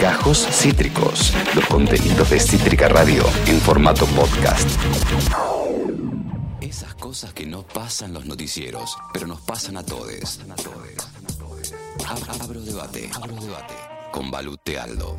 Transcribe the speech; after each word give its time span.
Gajos 0.00 0.46
Cítricos, 0.50 1.32
los 1.54 1.64
contenidos 1.66 2.30
de 2.30 2.40
Cítrica 2.40 2.88
Radio 2.88 3.24
en 3.46 3.60
formato 3.60 4.06
podcast. 4.06 4.68
Esas 6.60 6.94
cosas 6.94 7.32
que 7.32 7.46
no 7.46 7.62
pasan 7.62 8.12
los 8.12 8.26
noticieros, 8.26 8.96
pero 9.12 9.26
nos 9.26 9.40
pasan 9.40 9.76
a 9.76 9.84
todos. 9.84 10.40
Abro 12.40 12.60
debate, 12.60 13.10
abro 13.14 13.34
debate 13.36 13.74
con 14.12 14.30
Balute 14.30 14.78
Aldo. 14.78 15.16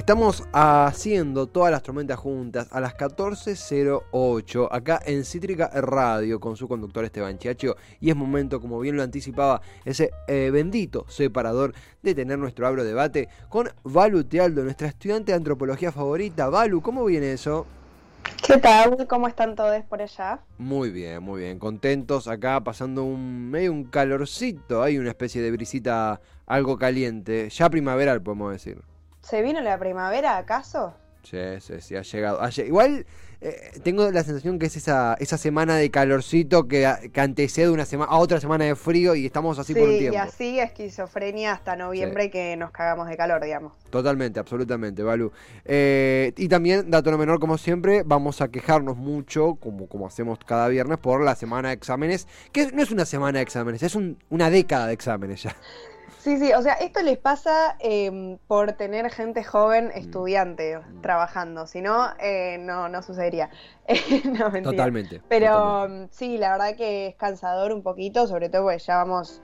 Estamos 0.00 0.44
haciendo 0.54 1.46
todas 1.46 1.70
las 1.70 1.82
tormentas 1.82 2.18
juntas 2.18 2.68
a 2.72 2.80
las 2.80 2.96
14.08 2.96 4.68
acá 4.70 4.98
en 5.04 5.26
Cítrica 5.26 5.68
Radio 5.74 6.40
con 6.40 6.56
su 6.56 6.66
conductor 6.66 7.04
Esteban 7.04 7.36
Chiacho 7.36 7.76
y 8.00 8.08
es 8.08 8.16
momento, 8.16 8.62
como 8.62 8.80
bien 8.80 8.96
lo 8.96 9.02
anticipaba, 9.02 9.60
ese 9.84 10.10
eh, 10.26 10.48
bendito 10.50 11.04
separador 11.06 11.74
de 12.02 12.14
tener 12.14 12.38
nuestro 12.38 12.66
abro 12.66 12.82
debate 12.82 13.28
con 13.50 13.68
Valu 13.84 14.24
Tealdo, 14.24 14.64
nuestra 14.64 14.88
estudiante 14.88 15.32
de 15.32 15.36
antropología 15.36 15.92
favorita. 15.92 16.48
Valu, 16.48 16.80
¿cómo 16.80 17.04
viene 17.04 17.32
eso? 17.32 17.66
¿Qué 18.46 18.56
tal? 18.56 19.06
¿Cómo 19.06 19.28
están 19.28 19.54
todos 19.54 19.84
por 19.84 20.00
allá? 20.00 20.40
Muy 20.56 20.88
bien, 20.88 21.22
muy 21.22 21.42
bien. 21.42 21.58
Contentos 21.58 22.26
acá, 22.26 22.64
pasando 22.64 23.04
un 23.04 23.50
medio 23.50 23.70
un 23.70 23.84
calorcito. 23.84 24.82
Hay 24.82 24.96
una 24.96 25.10
especie 25.10 25.42
de 25.42 25.50
brisita 25.50 26.22
algo 26.46 26.78
caliente. 26.78 27.50
Ya 27.50 27.68
primaveral, 27.68 28.22
podemos 28.22 28.50
decir. 28.50 28.80
¿Se 29.30 29.42
vino 29.42 29.60
la 29.60 29.78
primavera 29.78 30.38
acaso? 30.38 30.92
Sí, 31.22 31.38
sí, 31.60 31.74
sí, 31.80 31.94
ha 31.94 32.02
llegado. 32.02 32.40
Igual 32.66 33.06
eh, 33.40 33.78
tengo 33.84 34.10
la 34.10 34.24
sensación 34.24 34.58
que 34.58 34.66
es 34.66 34.76
esa, 34.76 35.16
esa 35.20 35.38
semana 35.38 35.76
de 35.76 35.88
calorcito 35.88 36.66
que, 36.66 36.84
antecede 37.14 37.70
una 37.70 37.86
semana 37.86 38.10
a 38.10 38.18
otra 38.18 38.40
semana 38.40 38.64
de 38.64 38.74
frío 38.74 39.14
y 39.14 39.26
estamos 39.26 39.56
así 39.60 39.72
por 39.72 39.84
un 39.84 39.98
tiempo. 39.98 40.14
y 40.14 40.16
así 40.16 40.58
esquizofrenia 40.58 41.52
hasta 41.52 41.76
noviembre 41.76 42.28
que 42.28 42.56
nos 42.56 42.72
cagamos 42.72 43.08
de 43.08 43.16
calor, 43.16 43.40
digamos. 43.44 43.74
Totalmente, 43.90 44.40
absolutamente, 44.40 45.04
Balu. 45.04 45.30
Eh, 45.64 46.32
y 46.36 46.48
también, 46.48 46.90
dato 46.90 47.12
no 47.12 47.16
menor, 47.16 47.38
como 47.38 47.56
siempre, 47.56 48.02
vamos 48.04 48.40
a 48.40 48.48
quejarnos 48.48 48.96
mucho, 48.96 49.54
como, 49.54 49.86
como 49.86 50.08
hacemos 50.08 50.40
cada 50.44 50.66
viernes, 50.66 50.98
por 50.98 51.22
la 51.22 51.36
semana 51.36 51.68
de 51.68 51.74
exámenes, 51.74 52.26
que 52.50 52.72
no 52.72 52.82
es 52.82 52.90
una 52.90 53.04
semana 53.04 53.38
de 53.38 53.44
exámenes, 53.44 53.84
es 53.84 53.94
una 53.94 54.50
década 54.50 54.88
de 54.88 54.94
exámenes 54.94 55.44
ya. 55.44 55.54
Sí, 56.20 56.36
sí, 56.38 56.52
o 56.52 56.60
sea, 56.60 56.74
esto 56.74 57.00
les 57.00 57.16
pasa 57.16 57.76
em, 57.78 58.36
por 58.46 58.72
tener 58.74 59.10
gente 59.10 59.42
joven 59.42 59.86
mm. 59.86 59.98
estudiante 59.98 60.78
mm. 60.78 61.00
trabajando, 61.00 61.66
si 61.66 61.80
no, 61.80 62.10
eh, 62.20 62.58
no, 62.60 62.90
no 62.90 63.02
sucedería. 63.02 63.48
no, 64.38 64.52
Totalmente. 64.62 65.22
Pero 65.28 65.86
em, 65.86 66.08
sí, 66.10 66.36
la 66.36 66.52
verdad 66.52 66.76
que 66.76 67.06
es 67.08 67.16
cansador 67.16 67.72
un 67.72 67.82
poquito, 67.82 68.26
sobre 68.26 68.50
todo 68.50 68.64
porque 68.64 68.80
ya 68.80 68.96
vamos 68.96 69.42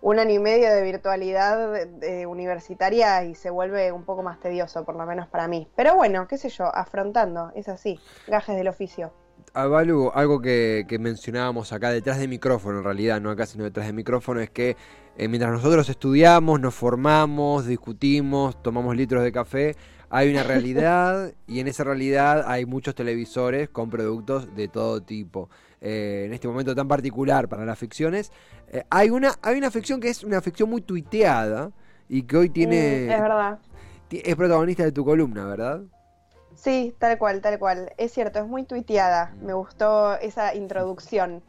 un 0.00 0.18
año 0.18 0.32
y 0.32 0.38
medio 0.38 0.72
de 0.72 0.82
virtualidad 0.82 1.86
universitaria 2.26 3.24
y 3.24 3.34
se 3.34 3.50
vuelve 3.50 3.92
un 3.92 4.04
poco 4.04 4.22
más 4.22 4.40
tedioso, 4.40 4.84
por 4.84 4.96
lo 4.96 5.04
menos 5.04 5.28
para 5.28 5.48
mí. 5.48 5.68
Pero 5.76 5.96
bueno, 5.96 6.26
qué 6.28 6.38
sé 6.38 6.48
yo, 6.48 6.64
afrontando, 6.74 7.50
es 7.54 7.68
así, 7.68 8.00
gajes 8.26 8.56
del 8.56 8.68
oficio. 8.68 9.12
Avalu, 9.54 10.10
algo 10.14 10.40
que, 10.40 10.84
que, 10.88 10.98
mencionábamos 10.98 11.72
acá 11.72 11.90
detrás 11.90 12.18
de 12.18 12.28
micrófono, 12.28 12.78
en 12.78 12.84
realidad, 12.84 13.20
no 13.20 13.30
acá 13.30 13.46
sino 13.46 13.64
detrás 13.64 13.86
de 13.86 13.92
micrófono, 13.92 14.40
es 14.40 14.50
que 14.50 14.76
eh, 15.18 15.28
mientras 15.28 15.50
nosotros 15.50 15.88
estudiamos, 15.88 16.60
nos 16.60 16.74
formamos, 16.74 17.66
discutimos, 17.66 18.62
tomamos 18.62 18.94
litros 18.94 19.22
de 19.24 19.32
café, 19.32 19.76
hay 20.10 20.30
una 20.30 20.42
realidad 20.42 21.32
y 21.46 21.60
en 21.60 21.68
esa 21.68 21.84
realidad 21.84 22.44
hay 22.46 22.66
muchos 22.66 22.94
televisores 22.94 23.70
con 23.70 23.88
productos 23.88 24.54
de 24.54 24.68
todo 24.68 25.00
tipo. 25.00 25.48
Eh, 25.80 26.24
en 26.26 26.34
este 26.34 26.48
momento 26.48 26.74
tan 26.74 26.86
particular 26.86 27.48
para 27.48 27.64
las 27.64 27.78
ficciones, 27.78 28.30
eh, 28.68 28.84
hay, 28.90 29.08
una, 29.08 29.32
hay 29.40 29.56
una 29.56 29.70
ficción 29.70 30.00
que 30.00 30.08
es 30.08 30.22
una 30.22 30.42
ficción 30.42 30.68
muy 30.68 30.82
tuiteada 30.82 31.70
y 32.10 32.22
que 32.22 32.36
hoy 32.36 32.50
tiene... 32.50 33.06
Mm, 33.06 33.10
es 33.10 33.20
verdad. 33.20 33.58
Es 34.10 34.36
protagonista 34.36 34.84
de 34.84 34.92
tu 34.92 35.04
columna, 35.04 35.46
¿verdad? 35.46 35.82
Sí, 36.56 36.94
tal 36.98 37.18
cual, 37.18 37.40
tal 37.40 37.58
cual. 37.58 37.92
Es 37.98 38.12
cierto, 38.12 38.40
es 38.40 38.46
muy 38.46 38.64
tuiteada. 38.64 39.34
Me 39.40 39.52
gustó 39.52 40.18
esa 40.18 40.54
introducción. 40.54 41.42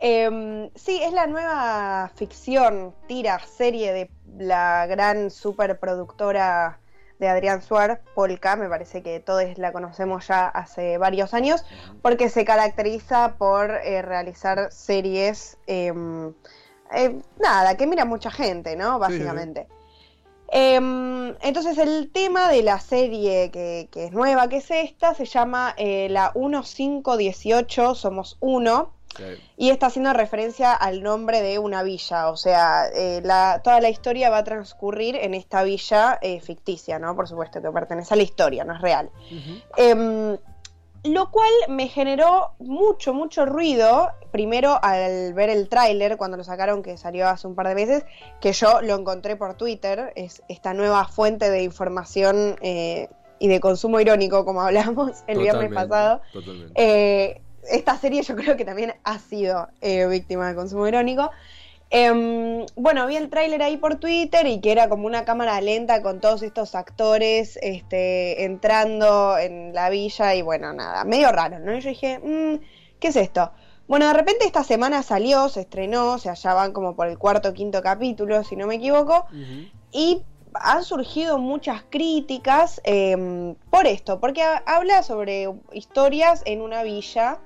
Em, 0.00 0.70
sí, 0.74 1.00
es 1.02 1.12
la 1.12 1.26
nueva 1.26 2.10
ficción, 2.14 2.94
tira, 3.06 3.38
serie 3.40 3.92
de 3.92 4.10
la 4.36 4.86
gran 4.86 5.30
superproductora 5.30 6.78
de 7.18 7.28
Adrián 7.28 7.62
Suárez, 7.62 7.98
Polka, 8.14 8.54
me 8.54 8.68
parece 8.68 9.02
que 9.02 9.18
todos 9.18 9.58
la 9.58 9.72
conocemos 9.72 10.28
ya 10.28 10.46
hace 10.46 10.98
varios 10.98 11.34
años, 11.34 11.64
porque 12.00 12.28
se 12.28 12.44
caracteriza 12.44 13.34
por 13.38 13.70
eh, 13.70 14.02
realizar 14.02 14.70
series, 14.70 15.58
em, 15.66 16.32
eh, 16.94 17.20
nada, 17.40 17.76
que 17.76 17.88
mira 17.88 18.04
mucha 18.04 18.30
gente, 18.30 18.76
¿no? 18.76 19.00
Básicamente. 19.00 19.66
Entonces 20.50 21.78
el 21.78 22.10
tema 22.10 22.50
de 22.50 22.62
la 22.62 22.80
serie 22.80 23.50
que, 23.50 23.88
es 23.94 24.12
nueva, 24.12 24.48
que 24.48 24.58
es 24.58 24.70
esta, 24.70 25.14
se 25.14 25.26
llama 25.26 25.74
eh, 25.76 26.08
la 26.10 26.32
1518, 26.34 27.94
somos 27.94 28.36
uno, 28.40 28.92
y 29.56 29.70
está 29.70 29.86
haciendo 29.86 30.12
referencia 30.12 30.72
al 30.72 31.02
nombre 31.02 31.42
de 31.42 31.58
una 31.58 31.82
villa, 31.82 32.28
o 32.28 32.36
sea, 32.36 32.86
eh, 32.94 33.20
toda 33.64 33.80
la 33.80 33.88
historia 33.88 34.30
va 34.30 34.38
a 34.38 34.44
transcurrir 34.44 35.16
en 35.16 35.34
esta 35.34 35.64
villa 35.64 36.18
eh, 36.22 36.40
ficticia, 36.40 37.00
¿no? 37.00 37.16
Por 37.16 37.26
supuesto 37.26 37.60
que 37.60 37.70
pertenece 37.70 38.14
a 38.14 38.16
la 38.16 38.22
historia, 38.22 38.64
no 38.64 38.74
es 38.74 38.80
real. 38.80 39.10
Lo 41.04 41.30
cual 41.30 41.50
me 41.68 41.88
generó 41.88 42.52
mucho, 42.58 43.14
mucho 43.14 43.46
ruido. 43.46 44.08
Primero 44.30 44.78
al 44.82 45.32
ver 45.32 45.48
el 45.48 45.68
tráiler, 45.68 46.16
cuando 46.16 46.36
lo 46.36 46.44
sacaron, 46.44 46.82
que 46.82 46.96
salió 46.96 47.28
hace 47.28 47.46
un 47.46 47.54
par 47.54 47.68
de 47.68 47.74
meses, 47.74 48.04
que 48.40 48.52
yo 48.52 48.80
lo 48.82 48.96
encontré 48.96 49.36
por 49.36 49.54
Twitter. 49.54 50.12
Es 50.16 50.42
esta 50.48 50.74
nueva 50.74 51.06
fuente 51.06 51.50
de 51.50 51.62
información 51.62 52.56
eh, 52.60 53.08
y 53.38 53.48
de 53.48 53.60
consumo 53.60 54.00
irónico, 54.00 54.44
como 54.44 54.60
hablamos 54.60 55.22
el 55.26 55.38
viernes 55.38 55.72
pasado. 55.72 56.20
Eh, 56.74 57.40
esta 57.70 57.96
serie 57.96 58.22
yo 58.22 58.34
creo 58.36 58.56
que 58.56 58.64
también 58.64 58.94
ha 59.04 59.18
sido 59.18 59.68
eh, 59.80 60.06
víctima 60.06 60.48
de 60.48 60.54
consumo 60.54 60.86
irónico. 60.86 61.30
Em, 61.90 62.66
bueno, 62.76 63.06
vi 63.06 63.16
el 63.16 63.30
tráiler 63.30 63.62
ahí 63.62 63.78
por 63.78 63.96
Twitter 63.96 64.46
y 64.46 64.60
que 64.60 64.72
era 64.72 64.90
como 64.90 65.06
una 65.06 65.24
cámara 65.24 65.58
lenta 65.62 66.02
con 66.02 66.20
todos 66.20 66.42
estos 66.42 66.74
actores 66.74 67.58
este, 67.62 68.44
entrando 68.44 69.38
en 69.38 69.72
la 69.72 69.88
villa 69.88 70.34
y 70.34 70.42
bueno, 70.42 70.74
nada, 70.74 71.04
medio 71.04 71.32
raro, 71.32 71.58
¿no? 71.58 71.74
Y 71.74 71.80
yo 71.80 71.88
dije, 71.88 72.18
mm, 72.18 72.60
¿qué 73.00 73.08
es 73.08 73.16
esto? 73.16 73.52
Bueno, 73.86 74.06
de 74.06 74.12
repente 74.12 74.44
esta 74.44 74.64
semana 74.64 75.02
salió, 75.02 75.48
se 75.48 75.62
estrenó, 75.62 76.12
o 76.12 76.18
sea, 76.18 76.34
ya 76.34 76.52
van 76.52 76.72
como 76.72 76.94
por 76.94 77.08
el 77.08 77.16
cuarto 77.16 77.48
o 77.48 77.52
quinto 77.54 77.80
capítulo, 77.80 78.44
si 78.44 78.54
no 78.54 78.66
me 78.66 78.74
equivoco, 78.74 79.24
y 79.90 80.22
han 80.52 80.84
surgido 80.84 81.38
muchas 81.38 81.84
críticas 81.88 82.82
em, 82.84 83.54
por 83.70 83.86
esto, 83.86 84.20
porque 84.20 84.42
habla 84.66 85.02
sobre 85.02 85.48
historias 85.72 86.42
en 86.44 86.60
una 86.60 86.82
villa 86.82 87.38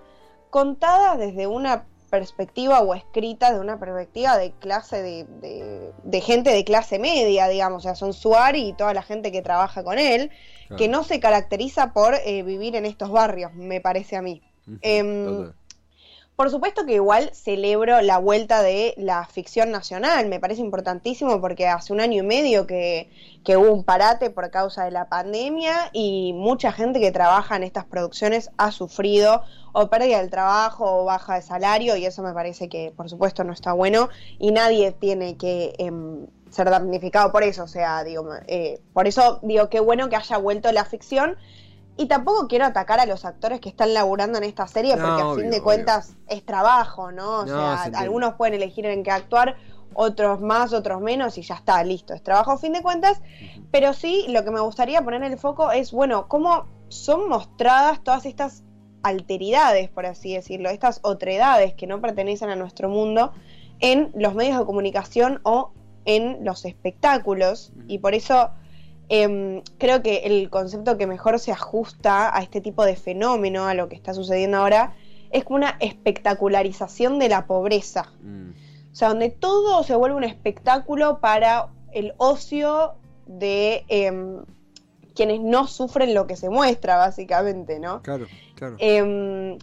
contadas 0.51 1.17
desde 1.17 1.47
una 1.47 1.87
perspectiva 2.13 2.81
o 2.83 2.95
escrita 2.95 3.55
de 3.55 3.59
una 3.59 3.79
perspectiva 3.79 4.37
de 4.37 4.53
clase 4.53 5.01
de, 5.01 5.93
de, 6.05 6.21
gente 6.21 6.51
de 6.51 6.63
clase 6.63 6.99
media, 6.99 7.49
digamos, 7.49 7.79
o 7.79 7.83
sea, 7.85 7.95
son 7.95 8.13
Suari 8.13 8.69
y 8.69 8.73
toda 8.75 8.93
la 8.93 9.01
gente 9.01 9.33
que 9.33 9.41
trabaja 9.41 9.83
con 9.83 9.99
él, 9.99 10.31
que 10.77 10.89
no 10.89 11.05
se 11.05 11.21
caracteriza 11.21 11.95
por 11.95 12.15
eh, 12.15 12.43
vivir 12.43 12.77
en 12.77 12.85
estos 12.85 13.11
barrios, 13.11 13.55
me 13.55 13.81
parece 13.81 14.17
a 14.17 14.23
mí. 14.23 14.43
Por 16.43 16.51
supuesto 16.51 16.85
que 16.85 16.95
igual 16.95 17.31
celebro 17.33 18.01
la 18.01 18.19
vuelta 18.19 18.63
de 18.63 18.95
la 18.97 19.25
ficción 19.27 19.71
nacional, 19.71 20.27
me 20.27 20.41
parece 20.41 20.61
importantísimo 20.61 21.41
porque 21.41 21.69
hace 21.69 21.93
un 21.93 22.01
año 22.01 22.25
y 22.25 22.27
medio 22.27 22.67
que, 22.67 23.09
hubo 23.47 23.73
un 23.73 23.85
parate 23.85 24.29
por 24.29 24.51
causa 24.51 24.85
de 24.85 24.91
la 24.91 25.09
pandemia 25.09 25.91
y 25.93 26.33
mucha 26.33 26.73
gente 26.73 26.99
que 26.99 27.13
trabaja 27.13 27.55
en 27.55 27.63
estas 27.63 27.85
producciones 27.85 28.51
ha 28.57 28.73
sufrido 28.73 29.45
o 29.73 29.89
pérdida 29.89 30.19
del 30.19 30.31
trabajo 30.31 31.03
o 31.03 31.05
baja 31.05 31.37
de 31.37 31.43
salario 31.43 31.95
y 31.95 32.07
eso 32.07 32.25
me 32.25 32.33
parece 32.33 32.69
que 32.69 32.93
por 32.97 33.09
supuesto 33.09 33.45
no 33.45 33.53
está 33.53 33.73
bueno 33.73 34.09
y 34.41 34.51
nadie 34.51 34.91
tiene 34.91 35.37
que 35.37 35.75
em, 35.79 36.27
ser 36.51 36.71
damnificado 36.71 37.31
por 37.31 37.45
eso, 37.45 37.63
o 37.63 37.69
sea, 37.69 38.03
digo, 38.03 38.29
eh, 38.49 38.81
por 38.93 39.07
eso 39.07 39.39
digo 39.43 39.69
qué 39.69 39.79
bueno 39.79 40.09
que 40.09 40.17
haya 40.17 40.39
vuelto 40.39 40.73
la 40.73 40.85
ficción 40.85 41.37
y 41.97 42.07
tampoco 42.07 42.49
quiero 42.49 42.65
atacar 42.65 43.01
a 43.01 43.07
los 43.07 43.25
actores 43.25 43.61
que 43.61 43.69
están 43.69 43.93
laburando 43.93 44.39
en 44.39 44.45
esta 44.45 44.67
serie, 44.67 44.97
porque 44.97 45.23
a 45.23 45.35
fin 45.35 45.51
de 45.51 45.61
cuentas 45.61 46.17
es 46.29 46.45
trabajo, 46.45 47.13
¿no? 47.13 47.41
O 47.41 47.47
sea, 47.47 47.83
algunos 47.95 48.35
pueden 48.35 48.55
elegir 48.55 48.87
en 48.87 49.03
qué 49.03 49.11
actuar, 49.11 49.57
otros 49.95 50.41
más, 50.41 50.73
otros 50.73 51.03
menos, 51.03 51.37
y 51.37 51.43
ya 51.43 51.57
está, 51.57 51.85
listo, 51.85 52.15
es 52.15 52.23
trabajo 52.23 52.53
a 52.53 52.59
fin 52.59 52.73
de 52.73 52.83
cuentas. 52.83 53.21
Pero 53.71 53.93
sí, 53.93 54.25
lo 54.29 54.43
que 54.43 54.51
me 54.51 54.61
gustaría 54.61 55.03
poner 55.03 55.23
en 55.23 55.33
el 55.33 55.39
foco 55.39 55.71
es, 55.71 55.93
bueno, 55.93 56.29
cómo 56.29 56.67
son 56.89 57.29
mostradas 57.29 58.03
todas 58.03 58.25
estas 58.25 58.65
alteridades, 59.03 59.91
por 59.91 60.07
así 60.07 60.35
decirlo, 60.35 60.71
estas 60.71 61.01
otredades 61.03 61.75
que 61.75 61.87
no 61.87 62.01
pertenecen 62.01 62.49
a 62.49 62.57
nuestro 62.57 62.89
mundo 62.89 63.33
en 63.81 64.13
los 64.15 64.35
medios 64.35 64.59
de 64.59 64.65
comunicación 64.65 65.41
o 65.43 65.73
en 66.05 66.45
los 66.45 66.65
espectáculos. 66.65 67.73
Y 67.87 67.99
por 67.99 68.15
eso 68.15 68.51
Em, 69.15 69.61
creo 69.77 70.03
que 70.03 70.23
el 70.25 70.49
concepto 70.49 70.97
que 70.97 71.07
mejor 71.07 71.39
se 71.39 71.53
ajusta 71.53 72.35
a 72.35 72.41
este 72.41 72.63
tipo 72.63 72.83
de 72.87 72.97
fenómeno, 72.97 73.67
a 73.67 73.75
lo 73.75 73.91
que 73.91 73.95
está 73.95 74.15
sucediendo 74.15 74.57
ahora, 74.57 74.95
es 75.31 75.45
como 75.45 75.57
una 75.57 75.77
espectacularización 75.81 77.19
de 77.19 77.29
la 77.29 77.47
pobreza. 77.47 78.11
Mm. 78.23 78.53
O 78.91 78.95
sea, 78.95 79.09
donde 79.09 79.29
todo 79.29 79.83
se 79.83 79.95
vuelve 79.97 80.17
un 80.17 80.25
espectáculo 80.25 81.19
para 81.21 81.69
el 81.93 82.15
ocio 82.17 82.95
de 83.27 83.85
em, 83.89 84.45
quienes 85.15 85.41
no 85.41 85.67
sufren 85.67 86.15
lo 86.15 86.27
que 86.27 86.37
se 86.37 86.49
muestra, 86.49 86.97
básicamente, 86.97 87.81
¿no? 87.81 88.01
Claro, 88.01 88.27
claro. 88.55 88.77
Em, 88.79 89.59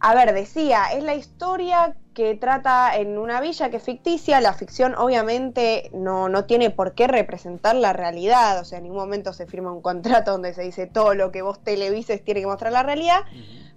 a 0.00 0.14
ver, 0.14 0.34
decía, 0.34 0.92
es 0.92 1.02
la 1.02 1.14
historia 1.14 1.96
que 2.16 2.34
trata 2.34 2.96
en 2.96 3.18
una 3.18 3.42
villa 3.42 3.68
que 3.68 3.76
es 3.76 3.82
ficticia, 3.82 4.40
la 4.40 4.54
ficción 4.54 4.94
obviamente 4.94 5.90
no, 5.92 6.30
no 6.30 6.46
tiene 6.46 6.70
por 6.70 6.94
qué 6.94 7.06
representar 7.08 7.76
la 7.76 7.92
realidad, 7.92 8.58
o 8.58 8.64
sea, 8.64 8.78
en 8.78 8.84
ningún 8.84 9.00
momento 9.00 9.34
se 9.34 9.46
firma 9.46 9.70
un 9.70 9.82
contrato 9.82 10.30
donde 10.32 10.54
se 10.54 10.62
dice 10.62 10.86
todo 10.86 11.12
lo 11.12 11.30
que 11.30 11.42
vos 11.42 11.62
televises 11.62 12.24
tiene 12.24 12.40
que 12.40 12.46
mostrar 12.46 12.72
la 12.72 12.82
realidad, 12.82 13.20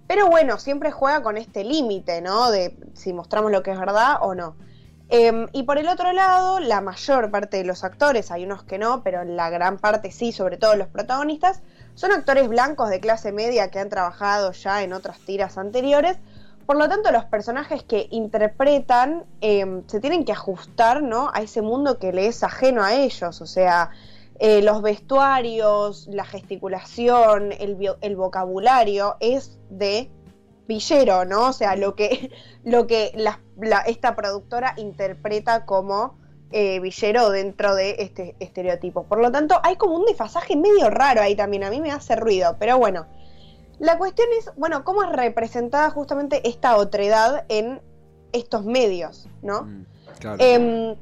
pero 0.06 0.26
bueno, 0.26 0.58
siempre 0.58 0.90
juega 0.90 1.22
con 1.22 1.36
este 1.36 1.64
límite, 1.64 2.22
¿no? 2.22 2.50
De 2.50 2.74
si 2.94 3.12
mostramos 3.12 3.52
lo 3.52 3.62
que 3.62 3.72
es 3.72 3.78
verdad 3.78 4.16
o 4.22 4.34
no. 4.34 4.56
Em, 5.10 5.48
y 5.52 5.64
por 5.64 5.76
el 5.76 5.88
otro 5.88 6.10
lado, 6.14 6.60
la 6.60 6.80
mayor 6.80 7.30
parte 7.30 7.58
de 7.58 7.64
los 7.64 7.84
actores, 7.84 8.30
hay 8.30 8.44
unos 8.44 8.62
que 8.62 8.78
no, 8.78 9.02
pero 9.02 9.22
la 9.22 9.50
gran 9.50 9.76
parte 9.76 10.10
sí, 10.12 10.32
sobre 10.32 10.56
todo 10.56 10.76
los 10.76 10.88
protagonistas, 10.88 11.60
son 11.94 12.10
actores 12.12 12.48
blancos 12.48 12.88
de 12.88 13.00
clase 13.00 13.32
media 13.32 13.70
que 13.70 13.80
han 13.80 13.90
trabajado 13.90 14.52
ya 14.52 14.82
en 14.82 14.94
otras 14.94 15.18
tiras 15.20 15.58
anteriores. 15.58 16.16
Por 16.70 16.76
lo 16.76 16.88
tanto, 16.88 17.10
los 17.10 17.24
personajes 17.24 17.82
que 17.82 18.06
interpretan 18.12 19.24
em, 19.40 19.82
se 19.88 19.98
tienen 19.98 20.24
que 20.24 20.30
ajustar 20.30 21.02
¿no? 21.02 21.28
a 21.34 21.42
ese 21.42 21.62
mundo 21.62 21.98
que 21.98 22.12
le 22.12 22.28
es 22.28 22.44
ajeno 22.44 22.84
a 22.84 22.94
ellos. 22.94 23.40
O 23.40 23.46
sea, 23.46 23.90
eh, 24.38 24.62
los 24.62 24.80
vestuarios, 24.80 26.06
la 26.12 26.24
gesticulación, 26.24 27.50
el, 27.50 28.14
vocabulario 28.14 29.16
es 29.18 29.58
de 29.68 30.12
villero, 30.68 31.24
¿no? 31.24 31.48
O 31.48 31.52
sea, 31.52 31.74
lo 31.74 31.96
que, 31.96 32.30
la- 32.62 33.80
esta 33.88 34.14
productora 34.14 34.74
interpreta 34.76 35.66
como 35.66 36.20
eh, 36.52 36.78
villero 36.78 37.30
dentro 37.30 37.74
de 37.74 37.96
este 37.98 38.36
estereotipo. 38.38 39.02
Por 39.08 39.18
lo 39.20 39.32
tanto, 39.32 39.58
hay 39.64 39.74
como 39.74 39.96
un 39.96 40.04
desfasaje 40.04 40.54
medio 40.54 40.88
raro 40.88 41.20
ahí 41.20 41.34
también. 41.34 41.64
A 41.64 41.70
mí 41.70 41.80
me 41.80 41.90
hace 41.90 42.14
ruido, 42.14 42.58
pero 42.60 42.78
bueno. 42.78 43.08
La 43.80 43.96
cuestión 43.96 44.28
es, 44.38 44.50
bueno, 44.56 44.84
cómo 44.84 45.02
es 45.02 45.10
representada 45.10 45.90
justamente 45.90 46.46
esta 46.46 46.76
otredad 46.76 47.44
en 47.48 47.80
estos 48.32 48.64
medios, 48.64 49.26
¿no? 49.42 49.62
Mm, 49.62 49.86
claro. 50.18 50.36
Em, 50.38 50.96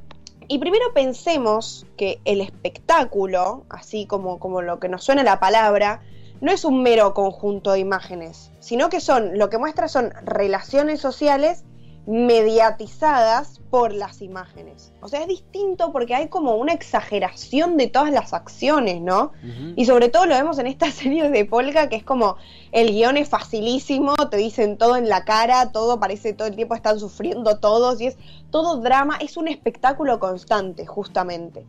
y 0.46 0.58
primero 0.58 0.94
pensemos 0.94 1.86
que 1.96 2.20
el 2.24 2.40
espectáculo, 2.40 3.64
así 3.68 4.06
como, 4.06 4.38
como 4.38 4.62
lo 4.62 4.78
que 4.78 4.88
nos 4.88 5.02
suena 5.04 5.24
la 5.24 5.40
palabra, 5.40 6.00
no 6.40 6.52
es 6.52 6.64
un 6.64 6.82
mero 6.82 7.14
conjunto 7.14 7.72
de 7.72 7.80
imágenes, 7.80 8.52
sino 8.60 8.88
que 8.88 9.00
son, 9.00 9.36
lo 9.38 9.50
que 9.50 9.58
muestra 9.58 9.88
son 9.88 10.12
relaciones 10.22 11.00
sociales 11.00 11.64
mediatizadas 12.06 13.57
por 13.70 13.92
las 13.92 14.22
imágenes. 14.22 14.92
O 15.02 15.08
sea, 15.08 15.20
es 15.22 15.28
distinto 15.28 15.92
porque 15.92 16.14
hay 16.14 16.28
como 16.28 16.56
una 16.56 16.72
exageración 16.72 17.76
de 17.76 17.86
todas 17.88 18.10
las 18.12 18.32
acciones, 18.32 19.00
¿no? 19.00 19.32
Y 19.76 19.84
sobre 19.84 20.08
todo 20.08 20.26
lo 20.26 20.34
vemos 20.34 20.58
en 20.58 20.66
esta 20.66 20.90
serie 20.90 21.28
de 21.30 21.44
Polka, 21.44 21.88
que 21.88 21.96
es 21.96 22.04
como 22.04 22.36
el 22.72 22.88
guion 22.92 23.16
es 23.16 23.28
facilísimo, 23.28 24.14
te 24.30 24.36
dicen 24.36 24.78
todo 24.78 24.96
en 24.96 25.08
la 25.08 25.24
cara, 25.24 25.70
todo 25.72 26.00
parece 26.00 26.32
todo 26.32 26.48
el 26.48 26.56
tiempo 26.56 26.74
están 26.74 26.98
sufriendo 26.98 27.58
todos, 27.58 28.00
y 28.00 28.06
es 28.06 28.16
todo 28.50 28.76
drama, 28.78 29.16
es 29.20 29.36
un 29.36 29.48
espectáculo 29.48 30.18
constante, 30.18 30.86
justamente. 30.86 31.64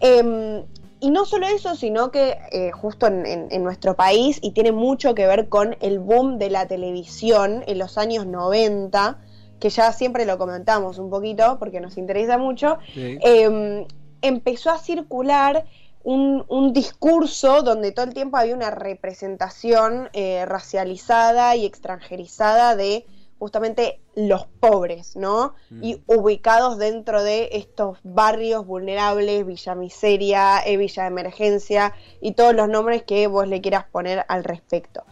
Em, 0.00 0.64
y 1.02 1.10
no 1.10 1.24
solo 1.24 1.46
eso, 1.46 1.74
sino 1.76 2.10
que 2.10 2.36
eh, 2.52 2.72
justo 2.72 3.06
en, 3.06 3.24
en- 3.26 3.48
en 3.50 3.64
nuestro 3.64 3.94
país, 3.96 4.38
y 4.42 4.50
tiene 4.52 4.70
mucho 4.72 5.14
que 5.14 5.26
ver 5.26 5.48
con 5.48 5.76
el 5.80 5.98
boom 5.98 6.38
de 6.38 6.50
la 6.50 6.66
televisión 6.66 7.64
en 7.66 7.78
los 7.78 7.96
años 7.98 8.26
90, 8.26 9.18
que 9.60 9.70
ya 9.70 9.92
siempre 9.92 10.24
lo 10.24 10.38
comentamos 10.38 10.98
un 10.98 11.10
poquito 11.10 11.58
porque 11.58 11.80
nos 11.80 11.96
interesa 11.98 12.38
mucho, 12.38 12.78
Sí. 12.94 13.18
eh, 13.22 13.86
empezó 14.22 14.70
a 14.70 14.78
circular 14.78 15.64
un, 16.02 16.44
un 16.48 16.72
discurso 16.72 17.62
donde 17.62 17.92
todo 17.92 18.06
el 18.06 18.14
tiempo 18.14 18.38
había 18.38 18.54
una 18.54 18.70
representación 18.70 20.08
eh, 20.14 20.44
racializada 20.46 21.54
y 21.56 21.66
extranjerizada 21.66 22.74
de 22.74 23.06
justamente 23.38 24.00
los 24.14 24.46
pobres, 24.60 25.16
¿no? 25.16 25.54
Mm. 25.70 25.84
Y 25.84 26.02
ubicados 26.06 26.76
dentro 26.78 27.22
de 27.22 27.48
estos 27.52 27.98
barrios 28.02 28.66
vulnerables, 28.66 29.46
Villa 29.46 29.74
Miseria, 29.74 30.60
eh, 30.66 30.76
Villa 30.76 31.04
de 31.04 31.08
Emergencia 31.08 31.94
y 32.20 32.32
todos 32.32 32.54
los 32.54 32.68
nombres 32.68 33.02
que 33.02 33.26
vos 33.28 33.48
le 33.48 33.60
quieras 33.62 33.84
poner 33.90 34.24
al 34.28 34.44
respecto. 34.44 35.04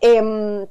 Em, 0.00 0.66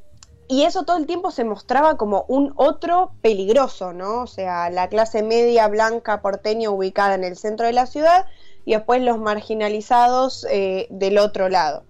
y 0.47 0.63
eso 0.63 0.83
todo 0.83 0.97
el 0.97 1.07
tiempo 1.07 1.31
se 1.31 1.43
mostraba 1.43 1.97
como 1.97 2.25
un 2.27 2.53
otro 2.55 3.11
peligroso, 3.21 3.93
¿no? 3.93 4.21
O 4.21 4.27
sea, 4.27 4.69
la 4.69 4.89
clase 4.89 5.23
media 5.23 5.67
blanca 5.67 6.21
porteña 6.21 6.69
ubicada 6.69 7.15
en 7.15 7.23
el 7.23 7.35
centro 7.35 7.65
de 7.65 7.73
la 7.73 7.87
ciudad 7.87 8.25
y 8.63 8.73
después 8.73 9.01
los 9.01 9.17
marginalizados 9.17 10.45
eh, 10.49 10.87
del 10.89 11.17
otro 11.17 11.49
lado. 11.49 11.83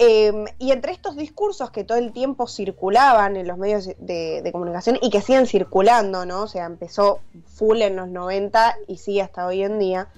Eh, 0.00 0.32
y 0.58 0.70
entre 0.70 0.92
estos 0.92 1.16
discursos 1.16 1.72
que 1.72 1.82
todo 1.82 1.98
el 1.98 2.12
tiempo 2.12 2.46
circulaban 2.46 3.36
en 3.36 3.48
los 3.48 3.58
medios 3.58 3.86
de, 3.98 4.42
de 4.42 4.52
comunicación 4.52 4.96
y 5.02 5.10
que 5.10 5.20
siguen 5.20 5.46
circulando, 5.46 6.24
¿no? 6.24 6.42
O 6.42 6.46
sea, 6.46 6.66
empezó 6.66 7.18
full 7.46 7.82
en 7.82 7.96
los 7.96 8.08
90 8.08 8.76
y 8.86 8.98
sigue 8.98 9.22
hasta 9.22 9.44
hoy 9.44 9.64
en 9.64 9.80
día, 9.80 10.08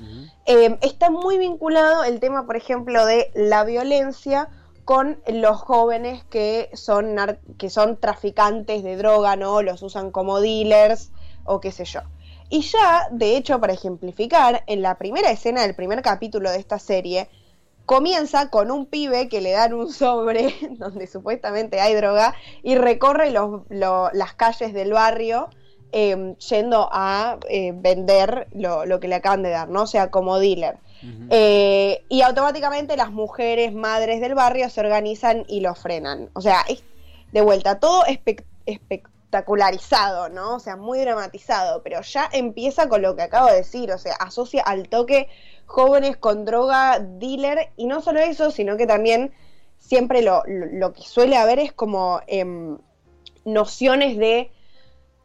eh, 0.44 0.78
está 0.82 1.08
muy 1.08 1.38
vinculado 1.38 2.04
el 2.04 2.20
tema, 2.20 2.44
por 2.44 2.56
ejemplo, 2.56 3.06
de 3.06 3.30
la 3.34 3.64
violencia 3.64 4.50
con 4.90 5.22
los 5.28 5.56
jóvenes 5.60 6.24
que 6.24 6.68
son, 6.72 7.14
que 7.58 7.70
son 7.70 8.00
traficantes 8.00 8.82
de 8.82 8.96
droga, 8.96 9.36
¿no? 9.36 9.62
Los 9.62 9.84
usan 9.84 10.10
como 10.10 10.40
dealers 10.40 11.12
o 11.44 11.60
qué 11.60 11.70
sé 11.70 11.84
yo. 11.84 12.00
Y 12.48 12.62
ya, 12.62 13.06
de 13.12 13.36
hecho, 13.36 13.60
para 13.60 13.72
ejemplificar, 13.72 14.64
en 14.66 14.82
la 14.82 14.98
primera 14.98 15.30
escena 15.30 15.62
del 15.62 15.76
primer 15.76 16.02
capítulo 16.02 16.50
de 16.50 16.58
esta 16.58 16.80
serie, 16.80 17.28
comienza 17.86 18.50
con 18.50 18.72
un 18.72 18.84
pibe 18.84 19.28
que 19.28 19.40
le 19.40 19.52
dan 19.52 19.74
un 19.74 19.92
sobre 19.92 20.56
donde 20.72 21.06
supuestamente 21.06 21.80
hay 21.80 21.94
droga 21.94 22.34
y 22.64 22.74
recorre 22.74 23.30
las 23.30 24.34
calles 24.34 24.74
del 24.74 24.92
barrio 24.92 25.50
eh, 25.92 26.34
yendo 26.48 26.88
a 26.90 27.38
eh, 27.48 27.70
vender 27.76 28.48
lo, 28.50 28.86
lo 28.86 28.98
que 28.98 29.06
le 29.06 29.14
acaban 29.14 29.44
de 29.44 29.50
dar, 29.50 29.68
¿no? 29.68 29.82
O 29.82 29.86
sea, 29.86 30.10
como 30.10 30.40
dealer. 30.40 30.80
Eh, 31.30 32.04
y 32.08 32.22
automáticamente 32.22 32.96
las 32.96 33.10
mujeres 33.12 33.72
madres 33.72 34.20
del 34.20 34.34
barrio 34.34 34.68
se 34.68 34.80
organizan 34.80 35.44
y 35.48 35.60
lo 35.60 35.74
frenan. 35.74 36.28
O 36.34 36.40
sea, 36.40 36.62
es 36.68 36.82
de 37.32 37.40
vuelta, 37.40 37.78
todo 37.78 38.04
espe- 38.04 38.44
espectacularizado, 38.66 40.28
¿no? 40.28 40.56
O 40.56 40.60
sea, 40.60 40.76
muy 40.76 40.98
dramatizado, 40.98 41.82
pero 41.82 42.00
ya 42.02 42.28
empieza 42.32 42.88
con 42.88 43.02
lo 43.02 43.14
que 43.16 43.22
acabo 43.22 43.48
de 43.48 43.56
decir, 43.56 43.92
o 43.92 43.98
sea, 43.98 44.14
asocia 44.14 44.62
al 44.62 44.88
toque 44.88 45.28
jóvenes 45.66 46.16
con 46.16 46.44
droga, 46.44 46.98
dealer, 46.98 47.70
y 47.76 47.86
no 47.86 48.00
solo 48.00 48.18
eso, 48.20 48.50
sino 48.50 48.76
que 48.76 48.86
también 48.88 49.32
siempre 49.78 50.22
lo, 50.22 50.42
lo- 50.46 50.66
lo 50.66 50.92
que 50.92 51.02
suele 51.02 51.36
haber 51.36 51.60
es 51.60 51.72
como 51.72 52.20
em, 52.26 52.76
nociones 53.44 54.16
de 54.18 54.50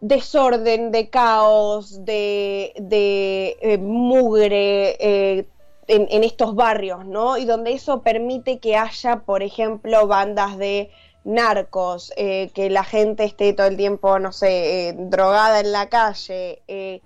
desorden, 0.02 0.92
de 0.92 1.10
caos, 1.10 2.06
de, 2.06 2.74
de 2.78 3.58
eh, 3.62 3.78
mugre 3.80 4.98
eh, 5.00 5.48
en, 5.88 6.08
en 6.10 6.24
estos 6.24 6.56
barrios, 6.56 7.06
¿no? 7.06 7.38
Y 7.38 7.46
donde 7.46 7.74
eso 7.74 8.02
permite 8.02 8.60
que 8.60 8.76
haya, 8.78 9.22
por 9.26 9.44
ejemplo, 9.44 10.08
bandas 10.08 10.58
de 10.58 10.90
narcos, 11.24 12.12
eh, 12.18 12.52
que 12.54 12.70
la 12.70 12.84
gente 12.84 13.24
esté 13.24 13.54
todo 13.54 13.68
el 13.68 13.78
tiempo, 13.78 14.20
no 14.20 14.32
sé, 14.32 14.90
eh, 14.90 14.96
drogada 14.98 15.60
en 15.60 15.72
la 15.72 15.90
calle, 15.90 16.62
eh, 16.68 17.02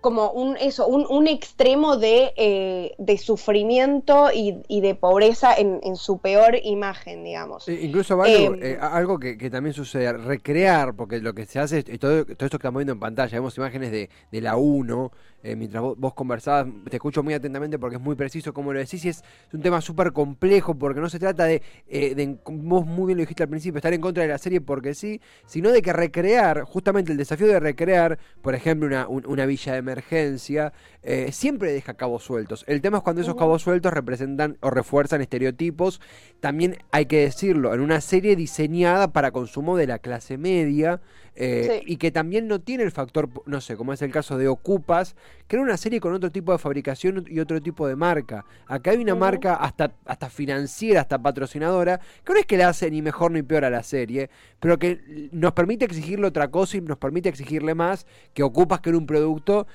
como 0.00 0.30
un 0.32 0.56
eso, 0.58 0.86
un, 0.86 1.06
un 1.08 1.26
extremo 1.28 1.96
de, 1.96 2.92
de 2.98 3.18
sufrimiento 3.18 4.28
y, 4.34 4.62
y 4.68 4.82
de 4.82 4.94
pobreza 4.94 5.54
en, 5.56 5.80
en 5.82 5.96
su 5.96 6.18
peor 6.18 6.56
imagen, 6.62 7.24
digamos. 7.24 7.66
Eh, 7.68 7.78
incluso 7.84 8.22
Eh, 8.26 8.58
eh, 8.60 8.78
a- 8.78 8.94
algo 8.94 9.18
que, 9.18 9.38
que 9.38 9.48
también 9.48 9.72
sucede, 9.72 10.12
recrear, 10.12 10.94
porque 10.94 11.20
lo 11.20 11.32
que 11.32 11.46
se 11.46 11.58
hace 11.58 11.78
es, 11.78 11.88
es 11.88 11.98
todo, 11.98 12.26
todo 12.26 12.32
esto 12.46 12.50
que 12.50 12.56
estamos 12.66 12.80
viendo 12.80 12.92
en 12.92 13.00
pantalla, 13.00 13.32
vemos 13.38 13.56
imágenes 13.56 13.90
de, 13.92 14.10
de 14.30 14.40
la 14.42 14.56
1, 14.56 15.10
eh, 15.44 15.54
mientras 15.54 15.82
vos, 15.82 15.96
vos 15.96 16.14
conversabas, 16.14 16.66
te 16.90 16.96
escucho 16.96 17.22
muy 17.22 17.34
atentamente 17.34 17.78
porque 17.78 17.96
es 17.96 18.02
muy 18.02 18.16
preciso 18.16 18.52
como 18.52 18.72
lo 18.72 18.80
decís 18.80 19.04
y 19.04 19.10
es, 19.10 19.22
un 19.52 19.60
tema 19.62 19.80
súper 19.80 20.12
complejo 20.12 20.74
porque 20.76 21.00
no 21.00 21.08
se 21.08 21.18
trata 21.20 21.44
de, 21.44 21.62
eh, 21.86 22.14
de, 22.16 22.38
vos 22.46 22.84
muy 22.86 23.06
bien 23.06 23.18
lo 23.18 23.22
dijiste 23.22 23.42
al 23.44 23.48
principio, 23.48 23.78
estar 23.78 23.92
en 23.94 24.00
contra 24.00 24.22
de 24.24 24.28
la 24.30 24.38
serie 24.38 24.60
porque 24.60 24.94
sí, 24.94 25.20
sino 25.46 25.70
de 25.70 25.82
que 25.82 25.92
recrear, 25.92 26.62
justamente 26.62 27.12
el 27.12 27.18
desafío 27.18 27.46
de 27.46 27.60
recrear, 27.60 28.18
por 28.42 28.54
ejemplo, 28.56 28.88
una, 28.88 29.06
un- 29.06 29.24
una 29.26 29.46
villa 29.46 29.72
de 29.72 29.78
emergencia, 29.78 30.72
eh, 31.02 31.30
siempre 31.32 31.72
deja 31.72 31.94
cabos 31.94 32.24
sueltos. 32.24 32.64
El 32.66 32.80
tema 32.80 32.98
es 32.98 33.04
cuando 33.04 33.22
esos 33.22 33.36
cabos 33.36 33.62
sueltos 33.62 33.92
representan 33.92 34.56
o 34.62 34.70
refuerzan 34.70 35.20
estereotipos 35.20 36.00
también 36.40 36.78
hay 36.90 37.06
que 37.06 37.20
decirlo, 37.20 37.74
en 37.74 37.80
una 37.80 38.00
serie 38.00 38.34
diseñada 38.36 39.12
para 39.12 39.30
consumo 39.30 39.76
de 39.76 39.86
la 39.86 39.98
clase 39.98 40.38
media 40.38 41.00
eh, 41.36 41.80
Sí. 41.80 41.92
y 41.92 41.96
que 41.96 42.10
también 42.10 42.46
no 42.46 42.60
tiene 42.60 42.84
el 42.84 42.92
factor, 42.92 43.28
no 43.46 43.60
sé, 43.60 43.76
como 43.76 43.92
es 43.92 44.02
el 44.02 44.12
caso 44.12 44.38
de 44.38 44.46
Ocupas, 44.48 45.16
que 45.48 45.56
era 45.56 45.62
una 45.62 45.76
serie 45.76 46.00
con 46.00 46.14
otro 46.14 46.30
tipo 46.30 46.52
de 46.52 46.58
fabricación 46.58 47.24
y 47.28 47.40
otro 47.40 47.60
tipo 47.60 47.88
de 47.88 47.96
marca. 47.96 48.44
Acá 48.66 48.92
hay 48.92 48.98
una 48.98 49.14
marca 49.14 49.54
hasta, 49.54 49.92
hasta 50.04 50.30
financiera, 50.30 51.00
hasta 51.00 51.18
patrocinadora, 51.18 52.00
que 52.24 52.32
no 52.32 52.38
es 52.38 52.46
que 52.46 52.56
le 52.56 52.64
hace 52.64 52.90
ni 52.90 53.02
mejor 53.02 53.32
ni 53.32 53.42
peor 53.42 53.64
a 53.64 53.70
la 53.70 53.82
serie, 53.82 54.30
pero 54.60 54.78
que 54.78 55.28
nos 55.32 55.52
permite 55.52 55.84
exigirle 55.84 56.26
otra 56.26 56.48
cosa 56.48 56.76
y 56.76 56.80
nos 56.80 56.98
permite 56.98 57.28
exigirle 57.28 57.74
más 57.74 58.06
que 58.32 58.42
ocupas 58.42 58.80
que 58.80 58.90
en 58.90 58.96
un 58.96 59.06
producto 59.06 59.66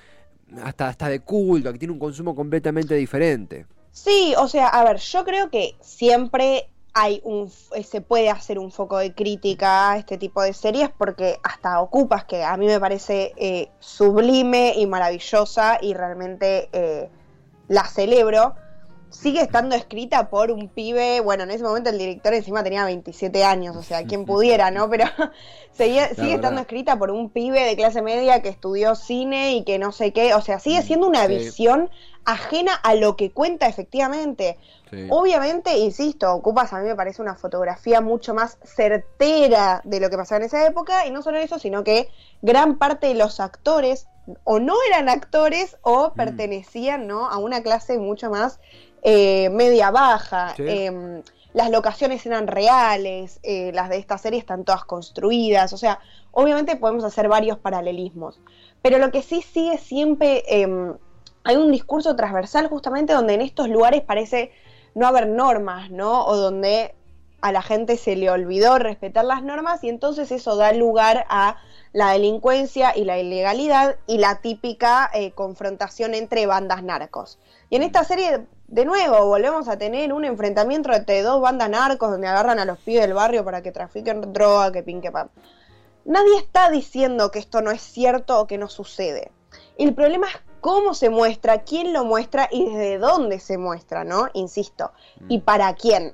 hasta, 0.63 0.87
hasta 0.87 1.09
de 1.09 1.19
culto, 1.19 1.71
que 1.73 1.79
tiene 1.79 1.91
un 1.93 1.99
consumo 1.99 2.35
completamente 2.35 2.95
diferente. 2.95 3.65
Sí, 3.91 4.33
o 4.37 4.47
sea, 4.47 4.67
a 4.67 4.83
ver, 4.83 4.97
yo 4.97 5.25
creo 5.25 5.49
que 5.49 5.75
siempre 5.81 6.69
hay 6.93 7.21
un 7.23 7.51
eh, 7.75 7.83
se 7.83 8.01
puede 8.01 8.29
hacer 8.29 8.59
un 8.59 8.71
foco 8.71 8.97
de 8.97 9.13
crítica 9.13 9.91
a 9.91 9.97
este 9.97 10.17
tipo 10.17 10.41
de 10.41 10.53
series 10.53 10.89
porque 10.89 11.39
hasta 11.43 11.81
Ocupas, 11.81 12.25
que 12.25 12.43
a 12.43 12.55
mí 12.57 12.65
me 12.65 12.79
parece 12.79 13.33
eh, 13.37 13.69
sublime 13.79 14.73
y 14.75 14.85
maravillosa 14.87 15.77
y 15.81 15.93
realmente 15.93 16.69
eh, 16.73 17.09
la 17.67 17.85
celebro, 17.85 18.55
sigue 19.09 19.41
estando 19.41 19.75
escrita 19.75 20.29
por 20.29 20.51
un 20.51 20.69
pibe, 20.69 21.19
bueno, 21.21 21.43
en 21.43 21.51
ese 21.51 21.63
momento 21.63 21.89
el 21.89 21.97
director 21.97 22.33
encima 22.33 22.63
tenía 22.63 22.85
27 22.85 23.43
años, 23.43 23.75
o 23.75 23.83
sea, 23.83 24.03
quien 24.03 24.25
pudiera, 24.25 24.71
¿no? 24.71 24.89
Pero 24.89 25.05
sigue, 25.71 26.15
sigue 26.15 26.35
estando 26.35 26.61
escrita 26.61 26.97
por 26.97 27.11
un 27.11 27.29
pibe 27.29 27.63
de 27.63 27.75
clase 27.75 28.01
media 28.01 28.41
que 28.41 28.49
estudió 28.49 28.95
cine 28.95 29.53
y 29.53 29.63
que 29.63 29.79
no 29.79 29.91
sé 29.91 30.13
qué, 30.13 30.33
o 30.33 30.41
sea, 30.41 30.59
sigue 30.59 30.81
mm, 30.81 30.83
siendo 30.83 31.07
una 31.07 31.27
visión 31.27 31.89
ajena 32.31 32.73
a 32.73 32.95
lo 32.95 33.15
que 33.15 33.31
cuenta 33.31 33.67
efectivamente. 33.67 34.57
Obviamente, 35.09 35.77
insisto, 35.77 36.33
Ocupas 36.33 36.73
a 36.73 36.79
mí 36.79 36.87
me 36.87 36.95
parece 36.95 37.21
una 37.21 37.35
fotografía 37.35 38.01
mucho 38.01 38.33
más 38.33 38.57
certera 38.63 39.81
de 39.83 39.99
lo 39.99 40.09
que 40.09 40.17
pasaba 40.17 40.39
en 40.39 40.47
esa 40.47 40.65
época, 40.65 41.05
y 41.05 41.11
no 41.11 41.21
solo 41.21 41.37
eso, 41.37 41.59
sino 41.59 41.83
que 41.83 42.09
gran 42.41 42.79
parte 42.79 43.07
de 43.07 43.13
los 43.13 43.39
actores 43.39 44.07
o 44.43 44.59
no 44.59 44.75
eran 44.87 45.09
actores 45.09 45.77
o 45.81 46.09
mm. 46.09 46.13
pertenecían 46.15 47.07
¿no? 47.07 47.29
a 47.29 47.37
una 47.37 47.61
clase 47.61 47.97
mucho 47.97 48.29
más 48.29 48.59
eh, 49.03 49.49
media 49.49 49.91
baja. 49.91 50.53
Em, 50.57 51.21
las 51.53 51.71
locaciones 51.71 52.25
eran 52.25 52.47
reales, 52.47 53.39
eh, 53.43 53.71
las 53.73 53.89
de 53.89 53.97
esta 53.97 54.17
serie 54.17 54.39
están 54.39 54.63
todas 54.63 54.85
construidas, 54.85 55.73
o 55.73 55.77
sea, 55.77 55.99
obviamente 56.31 56.75
podemos 56.75 57.03
hacer 57.03 57.27
varios 57.27 57.57
paralelismos, 57.57 58.39
pero 58.83 58.99
lo 58.99 59.09
que 59.11 59.23
sí 59.23 59.41
sigue 59.41 59.79
siempre, 59.79 60.43
em, 60.47 60.95
hay 61.43 61.55
un 61.55 61.71
discurso 61.71 62.15
transversal 62.15 62.67
justamente 62.67 63.13
donde 63.13 63.33
en 63.33 63.41
estos 63.41 63.69
lugares 63.69 64.01
parece 64.01 64.51
no 64.95 65.07
haber 65.07 65.27
normas, 65.27 65.89
¿no? 65.91 66.25
O 66.25 66.35
donde 66.35 66.95
a 67.41 67.51
la 67.51 67.61
gente 67.61 67.97
se 67.97 68.15
le 68.15 68.29
olvidó 68.29 68.77
respetar 68.79 69.23
las 69.25 69.43
normas 69.43 69.83
y 69.83 69.89
entonces 69.89 70.31
eso 70.31 70.55
da 70.55 70.73
lugar 70.73 71.25
a 71.29 71.57
la 71.93 72.11
delincuencia 72.11 72.95
y 72.95 73.05
la 73.05 73.17
ilegalidad 73.17 73.95
y 74.07 74.17
la 74.17 74.41
típica 74.41 75.09
eh, 75.13 75.31
confrontación 75.31 76.13
entre 76.13 76.45
bandas 76.45 76.83
narcos. 76.83 77.39
Y 77.69 77.77
en 77.77 77.83
esta 77.83 78.03
serie, 78.03 78.45
de 78.67 78.85
nuevo, 78.85 79.25
volvemos 79.25 79.67
a 79.69 79.77
tener 79.77 80.13
un 80.13 80.25
enfrentamiento 80.25 80.91
entre 80.93 81.21
dos 81.21 81.41
bandas 81.41 81.69
narcos 81.69 82.11
donde 82.11 82.27
agarran 82.27 82.59
a 82.59 82.65
los 82.65 82.77
pibes 82.79 83.01
del 83.01 83.13
barrio 83.13 83.45
para 83.45 83.61
que 83.61 83.71
trafiquen 83.71 84.33
droga, 84.33 84.71
que 84.71 84.83
pinque 84.83 85.11
pam. 85.11 85.29
Nadie 86.05 86.37
está 86.37 86.69
diciendo 86.69 87.31
que 87.31 87.39
esto 87.39 87.61
no 87.61 87.71
es 87.71 87.81
cierto 87.81 88.39
o 88.39 88.47
que 88.47 88.57
no 88.57 88.67
sucede. 88.67 89.31
El 89.77 89.93
problema 89.93 90.27
es 90.27 90.48
cómo 90.61 90.93
se 90.93 91.09
muestra, 91.09 91.63
quién 91.63 91.93
lo 91.93 92.05
muestra 92.05 92.47
y 92.51 92.65
desde 92.65 92.97
dónde 92.97 93.39
se 93.39 93.57
muestra, 93.57 94.03
¿no? 94.03 94.27
Insisto. 94.33 94.91
Y 95.27 95.39
mm. 95.39 95.41
para 95.41 95.73
quién. 95.75 96.13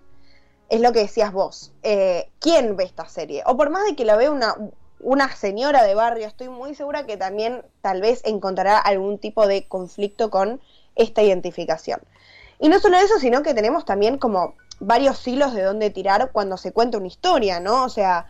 Es 0.69 0.81
lo 0.81 0.91
que 0.91 0.99
decías 0.99 1.31
vos. 1.31 1.71
Eh, 1.83 2.29
¿Quién 2.39 2.75
ve 2.75 2.85
esta 2.85 3.07
serie? 3.07 3.43
O 3.45 3.55
por 3.55 3.69
más 3.69 3.85
de 3.85 3.95
que 3.95 4.05
la 4.05 4.15
vea 4.15 4.31
una, 4.31 4.55
una 4.99 5.33
señora 5.35 5.83
de 5.83 5.93
barrio, 5.93 6.27
estoy 6.27 6.49
muy 6.49 6.73
segura 6.75 7.05
que 7.05 7.17
también 7.17 7.63
tal 7.81 8.01
vez 8.01 8.21
encontrará 8.25 8.77
algún 8.79 9.19
tipo 9.19 9.47
de 9.47 9.67
conflicto 9.67 10.29
con 10.29 10.61
esta 10.95 11.21
identificación. 11.21 12.01
Y 12.59 12.69
no 12.69 12.79
solo 12.79 12.97
eso, 12.97 13.19
sino 13.19 13.43
que 13.43 13.53
tenemos 13.53 13.85
también 13.85 14.17
como 14.17 14.55
varios 14.79 15.25
hilos 15.27 15.53
de 15.53 15.63
dónde 15.63 15.89
tirar 15.89 16.31
cuando 16.31 16.57
se 16.57 16.71
cuenta 16.71 16.97
una 16.97 17.07
historia, 17.07 17.59
¿no? 17.59 17.83
O 17.83 17.89
sea, 17.89 18.27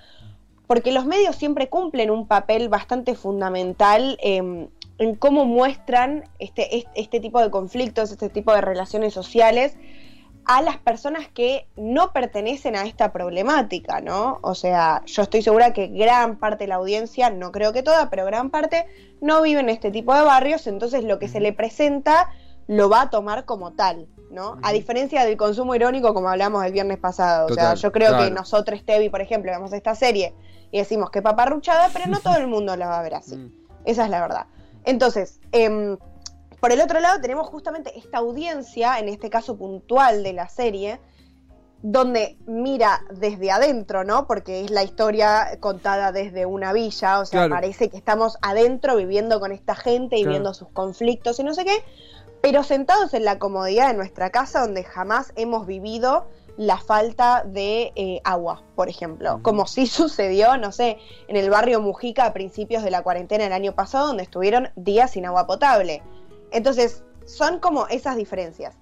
porque 0.67 0.91
los 0.91 1.05
medios 1.05 1.35
siempre 1.35 1.69
cumplen 1.69 2.09
un 2.09 2.27
papel 2.27 2.69
bastante 2.69 3.15
fundamental 3.15 4.17
en 4.97 5.15
cómo 5.15 5.45
muestran 5.45 6.29
este, 6.39 6.85
este 6.95 7.19
tipo 7.19 7.41
de 7.41 7.49
conflictos, 7.49 8.11
este 8.11 8.29
tipo 8.29 8.53
de 8.53 8.61
relaciones 8.61 9.13
sociales 9.13 9.77
a 10.45 10.61
las 10.61 10.77
personas 10.77 11.27
que 11.27 11.67
no 11.75 12.13
pertenecen 12.13 12.75
a 12.75 12.83
esta 12.83 13.11
problemática, 13.11 13.99
¿no? 13.99 14.39
O 14.43 14.53
sea, 14.53 15.01
yo 15.05 15.23
estoy 15.23 15.41
segura 15.41 15.73
que 15.73 15.87
gran 15.87 16.37
parte 16.37 16.65
de 16.65 16.67
la 16.67 16.75
audiencia, 16.75 17.31
no 17.31 17.51
creo 17.51 17.73
que 17.73 17.81
toda, 17.81 18.11
pero 18.11 18.25
gran 18.25 18.51
parte 18.51 18.85
no 19.21 19.41
vive 19.41 19.59
en 19.61 19.69
este 19.69 19.89
tipo 19.89 20.13
de 20.13 20.21
barrios, 20.21 20.67
entonces 20.67 21.03
lo 21.03 21.17
que 21.17 21.27
se 21.27 21.39
le 21.39 21.51
presenta 21.51 22.29
lo 22.67 22.89
va 22.89 23.01
a 23.01 23.09
tomar 23.09 23.45
como 23.45 23.73
tal, 23.73 24.07
¿no? 24.29 24.57
A 24.61 24.71
diferencia 24.71 25.25
del 25.25 25.35
consumo 25.35 25.73
irónico 25.73 26.13
como 26.13 26.29
hablamos 26.29 26.63
el 26.63 26.71
viernes 26.71 26.99
pasado, 26.99 27.47
o 27.47 27.53
sea, 27.53 27.73
yo 27.73 27.91
creo 27.91 28.15
que 28.17 28.29
nosotros, 28.29 28.85
Tevi, 28.85 29.09
por 29.09 29.21
ejemplo, 29.21 29.51
vemos 29.51 29.73
esta 29.73 29.95
serie 29.95 30.35
y 30.71 30.77
decimos 30.77 31.09
que 31.09 31.23
paparruchada, 31.23 31.89
pero 31.91 32.05
no 32.05 32.19
todo 32.23 32.35
el 32.37 32.47
mundo 32.47 32.75
la 32.75 32.87
va 32.87 32.99
a 32.99 33.03
ver 33.03 33.15
así. 33.15 33.35
Mm. 33.35 33.51
Esa 33.85 34.05
es 34.05 34.09
la 34.09 34.21
verdad. 34.21 34.45
Entonces, 34.85 35.39
eh, 35.51 35.97
por 36.59 36.71
el 36.71 36.81
otro 36.81 36.99
lado 36.99 37.21
tenemos 37.21 37.47
justamente 37.47 37.97
esta 37.97 38.19
audiencia, 38.19 38.99
en 38.99 39.09
este 39.09 39.29
caso 39.29 39.57
puntual 39.57 40.23
de 40.23 40.33
la 40.33 40.49
serie, 40.49 40.99
donde 41.81 42.39
mira 42.47 43.01
desde 43.11 43.51
adentro, 43.51 44.03
¿no? 44.03 44.25
Porque 44.25 44.61
es 44.61 44.71
la 44.71 44.81
historia 44.81 45.59
contada 45.59 46.11
desde 46.11 46.47
una 46.47 46.73
villa, 46.73 47.19
o 47.19 47.25
sea, 47.25 47.47
parece 47.47 47.89
que 47.89 47.97
estamos 47.97 48.37
adentro 48.41 48.95
viviendo 48.95 49.39
con 49.39 49.51
esta 49.51 49.75
gente 49.75 50.17
y 50.17 50.25
viendo 50.25 50.55
sus 50.55 50.69
conflictos 50.69 51.39
y 51.39 51.43
no 51.43 51.53
sé 51.53 51.65
qué, 51.65 51.83
pero 52.41 52.63
sentados 52.63 53.13
en 53.13 53.25
la 53.25 53.37
comodidad 53.37 53.89
de 53.89 53.93
nuestra 53.93 54.31
casa 54.31 54.61
donde 54.61 54.83
jamás 54.83 55.31
hemos 55.35 55.67
vivido 55.67 56.25
la 56.57 56.77
falta 56.77 57.43
de 57.45 57.91
eh, 57.95 58.21
agua, 58.23 58.63
por 58.75 58.89
ejemplo, 58.89 59.39
como 59.41 59.67
sí 59.67 59.87
sucedió, 59.87 60.57
no 60.57 60.71
sé, 60.71 60.97
en 61.27 61.35
el 61.35 61.49
barrio 61.49 61.81
Mujica 61.81 62.25
a 62.25 62.33
principios 62.33 62.83
de 62.83 62.91
la 62.91 63.03
cuarentena 63.03 63.45
el 63.45 63.53
año 63.53 63.73
pasado, 63.73 64.07
donde 64.07 64.23
estuvieron 64.23 64.69
días 64.75 65.11
sin 65.11 65.25
agua 65.25 65.47
potable. 65.47 66.01
Entonces, 66.51 67.03
son 67.25 67.59
como 67.59 67.87
esas 67.87 68.15
diferencias. 68.15 68.77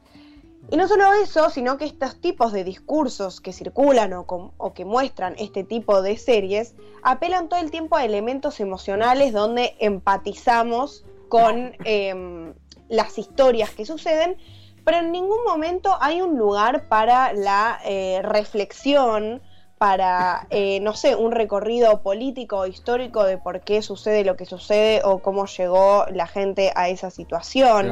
Y 0.69 0.77
no 0.77 0.87
solo 0.87 1.13
eso, 1.13 1.49
sino 1.49 1.77
que 1.77 1.85
estos 1.85 2.19
tipos 2.21 2.53
de 2.53 2.63
discursos 2.63 3.41
que 3.41 3.51
circulan 3.51 4.13
o, 4.13 4.73
que 4.73 4.85
muestran 4.85 5.35
este 5.37 5.63
tipo 5.63 6.01
de 6.01 6.17
series 6.17 6.75
apelan 7.01 7.49
todo 7.49 7.59
el 7.59 7.69
tiempo 7.69 7.97
a 7.97 8.05
elementos 8.05 8.59
emocionales 8.59 9.33
donde 9.33 9.75
empatizamos 9.79 11.05
con 11.27 11.75
em, 11.83 12.53
las 12.87 13.17
historias 13.17 13.71
que 13.71 13.85
suceden, 13.85 14.37
pero 14.83 14.97
en 14.97 15.11
ningún 15.11 15.43
momento 15.45 15.97
hay 16.01 16.21
un 16.21 16.37
lugar 16.37 16.87
para 16.87 17.33
la 17.33 17.79
eh, 17.85 18.21
reflexión 18.23 19.41
para, 19.77 20.47
eh, 20.49 20.79
no 20.81 20.93
sé, 20.93 21.15
un 21.15 21.31
recorrido 21.31 22.01
político 22.01 22.59
o 22.59 22.67
histórico 22.67 23.23
de 23.23 23.37
por 23.37 23.61
qué 23.61 23.81
sucede 23.81 24.23
lo 24.23 24.35
que 24.35 24.45
sucede 24.45 25.01
o 25.03 25.19
cómo 25.19 25.45
llegó 25.45 26.05
la 26.11 26.27
gente 26.27 26.71
a 26.75 26.89
esa 26.89 27.09
situación. 27.09 27.91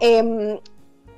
Em, 0.00 0.60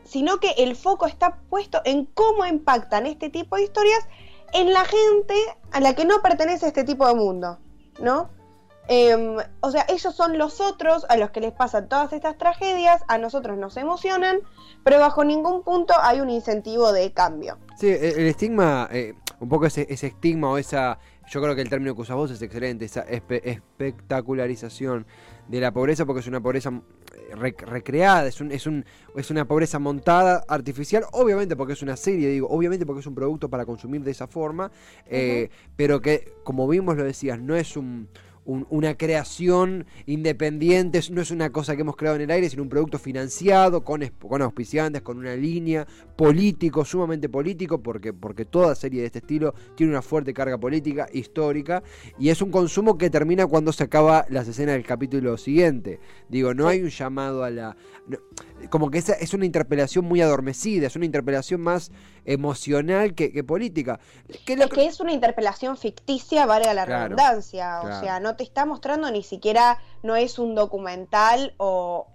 sino 0.05 0.39
que 0.39 0.51
el 0.59 0.77
foco 0.77 1.07
está 1.07 1.39
puesto 1.49 1.81
en 1.85 2.05
cómo 2.05 2.45
impactan 2.47 3.07
este 3.07 3.31
tipo 3.31 3.57
de 3.57 3.65
historias 3.65 4.07
en 4.53 4.73
la 4.73 4.85
gente 4.85 5.35
a 5.73 5.81
la 5.81 5.95
que 5.95 6.05
no 6.05 6.21
pertenece 6.23 6.69
este 6.69 6.85
tipo 6.85 7.07
de 7.09 7.15
mundo, 7.15 7.59
¿no? 8.01 8.31
Em, 8.89 9.37
o 9.61 9.71
sea, 9.71 9.87
ellos 9.89 10.13
son 10.15 10.37
los 10.37 10.61
otros 10.61 11.07
a 11.09 11.17
los 11.17 11.31
que 11.31 11.41
les 11.41 11.53
pasan 11.53 11.89
todas 11.89 12.13
estas 12.13 12.37
tragedias, 12.37 13.01
a 13.09 13.17
nosotros 13.19 13.57
nos 13.57 13.79
emocionan, 13.79 14.41
pero 14.83 14.99
bajo 14.99 15.25
ningún 15.25 15.63
punto 15.63 15.95
hay 16.01 16.21
un 16.21 16.29
incentivo 16.29 16.93
de 16.93 17.13
cambio. 17.13 17.57
Sí, 17.79 17.89
el, 17.89 18.27
estigma, 18.27 18.89
eh, 18.93 19.15
un 19.41 19.49
poco 19.49 19.65
ese, 19.67 19.87
estigma 19.89 20.51
o 20.51 20.59
esa, 20.59 20.99
yo 21.29 21.41
creo 21.41 21.55
que 21.55 21.63
el 21.63 21.71
término 21.71 21.95
que 21.95 22.03
usas 22.03 22.17
vos 22.17 22.31
es 22.31 22.43
excelente, 22.43 22.85
esa 22.85 23.01
espectacularización 23.01 25.07
de 25.49 25.61
la 25.61 25.73
pobreza, 25.73 26.05
porque 26.05 26.21
es 26.21 26.27
una 26.27 26.43
pobreza 26.43 26.71
eh, 26.71 27.35
recreada, 27.35 28.27
es, 28.27 28.43
un, 28.43 28.53
es, 28.53 28.67
un, 28.67 28.85
es 29.17 29.31
una 29.31 29.47
pobreza 29.47 29.79
montada, 29.79 30.45
artificial, 30.47 31.07
obviamente 31.13 31.57
porque 31.57 31.73
es 31.73 31.81
una 31.81 31.97
serie, 31.97 32.29
digo, 32.29 32.49
obviamente 32.49 32.85
porque 32.85 33.01
es 33.01 33.07
un 33.07 33.15
producto 33.15 33.49
para 33.49 33.65
consumir 33.65 34.03
de 34.03 34.11
esa 34.11 34.27
forma, 34.27 34.71
eh, 35.07 35.49
pero 35.75 36.03
que, 36.03 36.35
como 36.45 36.69
vimos, 36.69 36.99
lo 36.99 37.05
decías, 37.05 37.41
no 37.41 37.57
es 37.57 37.79
un 37.79 38.11
una 38.45 38.97
creación 38.97 39.87
independiente, 40.07 41.01
no 41.11 41.23
es 41.23 41.31
una 41.31 41.51
cosa 41.51 41.75
que 41.75 41.83
hemos 41.83 41.97
creado 41.97 42.17
en 42.17 42.23
el 42.23 42.31
aire, 42.31 42.51
sino 42.51 42.63
un 42.63 42.69
producto 42.69 42.99
financiado, 42.99 43.85
con, 43.85 44.07
con 44.21 44.43
auspiciantes, 44.43 45.03
con 45.03 45.19
una 45.19 45.35
línea 45.35 45.87
político, 46.17 46.85
sumamente 46.85 47.29
político, 47.29 47.83
porque, 47.83 48.13
porque 48.13 48.45
toda 48.45 48.75
serie 48.75 49.01
de 49.01 49.07
este 49.07 49.21
estilo 49.21 49.55
tiene 49.75 49.93
una 49.93 50.03
fuerte 50.03 50.35
carga 50.35 50.59
política, 50.59 51.09
histórica, 51.13 51.83
y 52.19 52.29
es 52.29 52.43
un 52.43 52.51
consumo 52.51 52.99
que 52.99 53.11
termina 53.11 53.47
cuando 53.47 53.73
se 53.73 53.85
acaba 53.85 54.27
las 54.29 54.47
escenas 54.47 54.75
del 54.75 54.85
capítulo 54.85 55.37
siguiente. 55.37 56.01
Digo, 56.29 56.55
no 56.55 56.69
hay 56.69 56.83
un 56.83 56.91
llamado 56.91 57.45
a 57.45 57.51
la 57.51 57.77
como 58.71 58.91
que 58.91 58.99
esa 58.99 59.15
es 59.15 59.35
una 59.35 59.47
interpelación 59.47 60.05
muy 60.05 60.21
adormecida, 60.21 60.87
es 60.87 60.97
una 60.97 61.07
interpelación 61.07 61.61
más 61.61 61.91
emocional 62.25 63.15
que, 63.15 63.45
política. 63.45 64.01
Que 64.45 64.55
es 64.55 64.67
que 64.67 64.87
es 64.87 65.01
una 65.01 65.13
interpelación 65.13 65.77
ficticia, 65.77 66.47
valga 66.47 66.75
la 66.75 66.85
redundancia, 66.85 67.81
o 67.81 68.01
sea, 68.01 68.21
no 68.21 68.37
te 68.37 68.45
está 68.45 68.67
mostrando 68.67 69.11
ni 69.11 69.23
siquiera, 69.23 69.79
no 70.03 70.17
es 70.17 70.39
un 70.39 70.55
documental 70.55 71.55
o... 71.59 72.09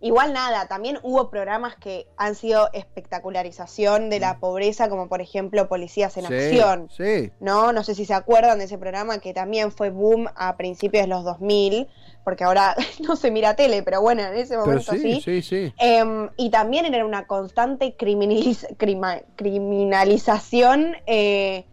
Igual 0.00 0.32
nada, 0.32 0.68
también 0.68 1.00
hubo 1.02 1.28
programas 1.28 1.74
que 1.74 2.06
han 2.16 2.36
sido 2.36 2.68
espectacularización 2.72 4.10
de 4.10 4.20
la 4.20 4.38
pobreza, 4.38 4.88
como 4.88 5.08
por 5.08 5.20
ejemplo 5.20 5.68
Policías 5.68 6.16
en 6.16 6.26
Sí, 6.26 6.34
Acción. 6.34 6.88
Sí. 6.96 7.32
¿no? 7.40 7.72
No 7.72 7.82
sé 7.82 7.96
si 7.96 8.04
se 8.04 8.14
acuerdan 8.14 8.58
de 8.58 8.66
ese 8.66 8.78
programa 8.78 9.18
que 9.18 9.34
también 9.34 9.72
fue 9.72 9.90
boom 9.90 10.28
a 10.36 10.56
principios 10.56 11.02
de 11.02 11.08
los 11.08 11.24
2000, 11.24 11.88
porque 12.28 12.44
ahora 12.44 12.76
no 13.08 13.16
se 13.16 13.30
mira 13.30 13.56
tele, 13.56 13.82
pero 13.82 14.02
bueno, 14.02 14.20
en 14.20 14.34
ese 14.34 14.50
Pero 14.56 14.66
momento 14.66 14.92
sí, 14.92 14.98
sí. 14.98 15.20
sí, 15.22 15.40
sí. 15.42 15.72
Em, 15.78 16.28
y 16.36 16.50
también 16.50 16.84
era 16.84 17.06
una 17.06 17.26
constante 17.26 17.96
criminaliz- 17.96 18.66
crima- 18.76 19.22
criminalización. 19.36 20.94
eh, 21.06 21.64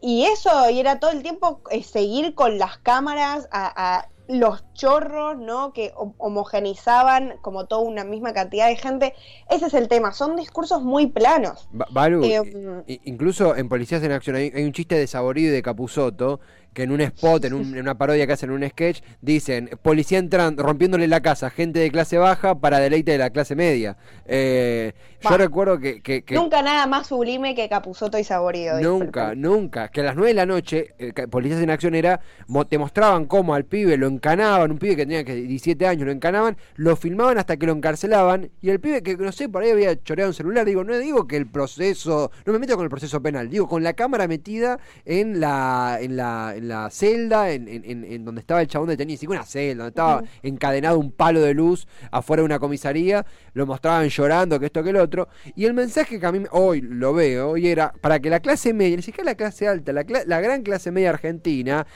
y 0.00 0.26
eso, 0.26 0.70
y 0.70 0.78
era 0.78 1.00
todo 1.00 1.10
el 1.10 1.22
tiempo 1.24 1.60
eh, 1.72 1.82
seguir 1.82 2.36
con 2.36 2.58
las 2.58 2.78
cámaras 2.78 3.48
a, 3.50 3.96
a 3.98 4.08
los 4.28 4.62
chorros, 4.74 5.36
¿no? 5.38 5.72
Que 5.72 5.92
ho- 5.96 6.14
homogenizaban 6.18 7.34
como 7.40 7.66
toda 7.66 7.80
una 7.82 8.04
misma 8.04 8.32
cantidad 8.32 8.68
de 8.68 8.76
gente. 8.76 9.14
Ese 9.50 9.66
es 9.66 9.74
el 9.74 9.88
tema, 9.88 10.12
son 10.12 10.36
discursos 10.36 10.82
muy 10.84 11.06
planos. 11.08 11.68
Ba- 11.72 11.88
Baru, 11.90 12.22
Eh, 12.22 12.84
i- 12.86 13.00
incluso 13.06 13.56
en 13.56 13.68
Policías 13.68 14.00
en 14.04 14.12
Acción 14.12 14.36
hay, 14.36 14.52
hay 14.54 14.62
un 14.64 14.72
chiste 14.72 14.94
de 14.94 15.08
Saborido 15.08 15.48
y 15.50 15.54
de 15.54 15.62
Capuzoto 15.62 16.38
que 16.72 16.82
en 16.84 16.92
un 16.92 17.00
spot, 17.00 17.44
en, 17.46 17.54
un- 17.54 17.74
en 17.74 17.80
una 17.80 17.96
parodia 17.98 18.26
que 18.26 18.32
hacen 18.32 18.50
en 18.50 18.56
un 18.62 18.68
sketch, 18.68 19.00
dicen, 19.20 19.70
policía 19.82 20.18
entran 20.18 20.56
rompiéndole 20.56 21.08
la 21.08 21.20
casa, 21.20 21.50
gente 21.50 21.78
de 21.80 21.90
clase 21.90 22.18
baja 22.18 22.54
para 22.60 22.78
deleite 22.78 23.12
de 23.12 23.18
la 23.18 23.30
clase 23.30 23.54
media. 23.56 23.96
Eh, 24.26 24.92
yo 25.20 25.36
recuerdo 25.36 25.78
que... 25.80 26.00
que- 26.00 26.22
que- 26.22 26.34
Nunca 26.36 26.62
nada 26.62 26.86
más 26.86 27.08
sublime 27.08 27.54
que 27.56 27.68
Capuzoto 27.68 28.18
y 28.18 28.24
Saborido. 28.24 28.80
Nunca, 28.80 29.34
nunca. 29.34 29.88
Que 29.88 30.00
a 30.02 30.04
las 30.04 30.14
9 30.14 30.28
de 30.28 30.34
la 30.34 30.46
noche, 30.46 30.94
eh, 30.98 31.12
Policías 31.28 31.60
en 31.60 31.70
Acción 31.70 31.94
era, 31.96 32.20
mo- 32.46 32.66
te 32.66 32.78
mostraban 32.78 33.26
cómo 33.26 33.54
al 33.54 33.64
pibe 33.64 33.96
lo 33.96 34.06
encanaban, 34.06 34.70
un 34.70 34.78
pibe 34.78 34.94
que 34.96 35.02
tenía 35.06 35.24
que 35.24 35.34
17 35.34 35.86
años, 35.86 36.06
lo 36.06 36.12
encanaban, 36.12 36.56
lo 36.76 36.94
filmaban 36.94 37.38
hasta 37.38 37.56
que 37.56 37.66
lo 37.66 37.72
encarcelaban, 37.72 38.50
y 38.60 38.70
el 38.70 38.78
pibe 38.80 39.02
que, 39.02 39.16
no 39.16 39.32
sé, 39.32 39.48
por 39.48 39.62
ahí 39.62 39.70
había 39.70 40.00
choreado 40.02 40.30
un 40.30 40.34
celular, 40.34 40.64
digo, 40.64 40.84
no 40.84 40.96
digo 40.98 41.26
que 41.26 41.36
el 41.36 41.46
proceso, 41.46 42.30
no 42.46 42.52
me 42.52 42.58
meto 42.60 42.76
con 42.76 42.84
el 42.84 42.90
proceso 42.90 43.20
penal, 43.20 43.48
digo, 43.50 43.66
con 43.66 43.82
la 43.82 43.94
cámara 43.94 44.28
metida 44.28 44.78
en 45.04 45.40
la, 45.40 45.98
en 46.00 46.16
la, 46.16 46.54
en 46.58 46.68
la 46.68 46.90
celda, 46.90 47.50
en, 47.50 47.66
en- 47.68 47.84
en- 47.84 48.04
en 48.04 48.24
donde 48.24 48.40
estaba 48.40 48.60
el 48.60 48.68
chabón 48.68 48.88
detenido, 48.88 49.30
una 49.30 49.44
celda, 49.44 49.84
donde 49.84 49.88
estaba 49.88 50.22
encadenado 50.42 50.98
un 50.98 51.10
palo 51.10 51.40
de 51.40 51.54
luz 51.54 51.86
afuera 52.10 52.42
de 52.42 52.46
una 52.46 52.58
comisaría, 52.58 53.24
lo 53.54 53.66
mostraban 53.66 54.08
llorando, 54.08 54.60
que 54.60 54.66
esto, 54.66 54.82
que 54.82 54.90
el 54.90 54.96
otro, 54.96 55.28
y 55.56 55.64
el 55.64 55.74
mensaje 55.74 56.20
que 56.20 56.26
a 56.26 56.32
mí 56.32 56.40
me- 56.40 56.48
hoy 56.52 56.80
lo 56.82 57.14
veo, 57.14 57.50
hoy 57.50 57.68
era 57.68 57.92
para 58.00 58.20
que 58.20 58.28
la 58.30 58.40
clase 58.40 58.72
media, 58.74 58.96
ni 58.96 59.02
siquiera 59.02 59.30
la 59.30 59.34
clase 59.36 59.66
alta, 59.66 59.92
la, 59.92 60.04
la 60.26 60.40
gran 60.40 60.62
clase 60.62 60.90
media 60.90 61.10
argentina, 61.10 61.86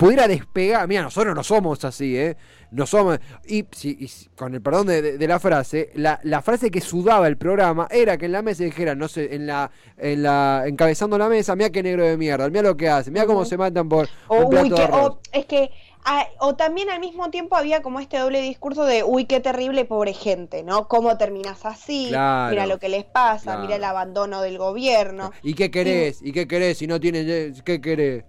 pudiera 0.00 0.26
despegar, 0.26 0.88
mira, 0.88 1.02
nosotros 1.02 1.34
no 1.34 1.44
somos 1.44 1.84
así, 1.84 2.16
¿eh? 2.16 2.36
No 2.70 2.86
somos, 2.86 3.18
y, 3.46 3.66
y 4.00 4.08
si- 4.08 4.28
con 4.36 4.54
el 4.54 4.62
perdón 4.62 4.86
de, 4.86 5.02
de- 5.02 5.18
de 5.18 5.28
la 5.28 5.38
frase, 5.40 5.90
la, 5.94 6.20
la 6.22 6.40
frase 6.40 6.70
que 6.70 6.80
sudaba 6.80 7.26
el 7.28 7.36
programa 7.36 7.86
era 7.90 8.16
que 8.16 8.26
en 8.26 8.32
la 8.32 8.42
mesa 8.42 8.64
dijeran, 8.64 8.98
no 8.98 9.08
sé, 9.08 9.34
en 9.34 9.46
la, 9.46 9.70
en 9.98 10.22
la, 10.22 10.64
encabezando 10.66 11.18
la 11.18 11.28
mesa, 11.28 11.54
mira 11.56 11.70
qué 11.70 11.82
negro 11.82 12.04
de 12.04 12.16
mierda, 12.16 12.48
mira 12.48 12.62
lo 12.62 12.76
que 12.76 12.88
hace, 12.88 13.10
mira 13.10 13.26
cómo 13.26 13.44
se 13.44 13.56
matan 13.56 13.88
por 13.88 14.08
O, 14.28 14.36
un 14.46 14.56
uy, 14.58 14.70
que- 14.70 14.88
es 15.32 15.46
que, 15.46 15.70
ah, 16.04 16.26
o 16.38 16.54
también 16.56 16.90
al 16.90 17.00
mismo 17.00 17.30
tiempo 17.30 17.56
había 17.56 17.82
como 17.82 18.00
este 18.00 18.18
doble 18.18 18.40
discurso 18.40 18.84
de, 18.84 19.02
uy, 19.04 19.26
qué 19.26 19.40
terrible, 19.40 19.84
pobre 19.84 20.14
gente, 20.14 20.62
¿no? 20.62 20.88
¿Cómo 20.88 21.18
terminas 21.18 21.66
así? 21.66 22.06
Claro, 22.08 22.50
mira 22.52 22.66
lo 22.66 22.78
que 22.78 22.88
les 22.88 23.04
pasa, 23.04 23.42
claro. 23.42 23.60
mira 23.62 23.76
el 23.76 23.84
abandono 23.84 24.40
del 24.42 24.58
gobierno. 24.58 25.32
¿Y 25.42 25.54
qué 25.54 25.70
querés? 25.70 26.20
¿Y 26.22 26.32
qué 26.32 26.46
querés 26.46 26.78
si 26.78 26.86
no 26.86 26.98
tienes, 27.00 27.62
qué 27.62 27.80
querés? 27.80 28.24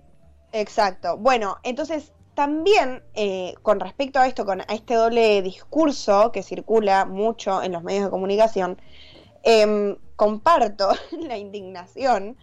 Exacto. 0.51 1.17
Bueno, 1.17 1.58
entonces 1.63 2.12
también 2.36 3.03
eh, 3.13 3.55
con 3.62 3.79
respecto 3.79 4.20
a 4.20 4.27
esto, 4.27 4.46
con 4.46 4.62
a 4.62 4.65
este 4.70 4.96
doble 4.96 5.41
discurso 5.41 6.31
que 6.31 6.43
circula 6.43 7.05
mucho 7.05 7.62
en 7.62 7.74
los 7.74 7.84
medios 7.84 8.05
de 8.05 8.10
comunicación, 8.10 8.77
em, 9.43 9.98
comparto 10.15 10.89
la 11.12 11.38
indignación 11.38 12.38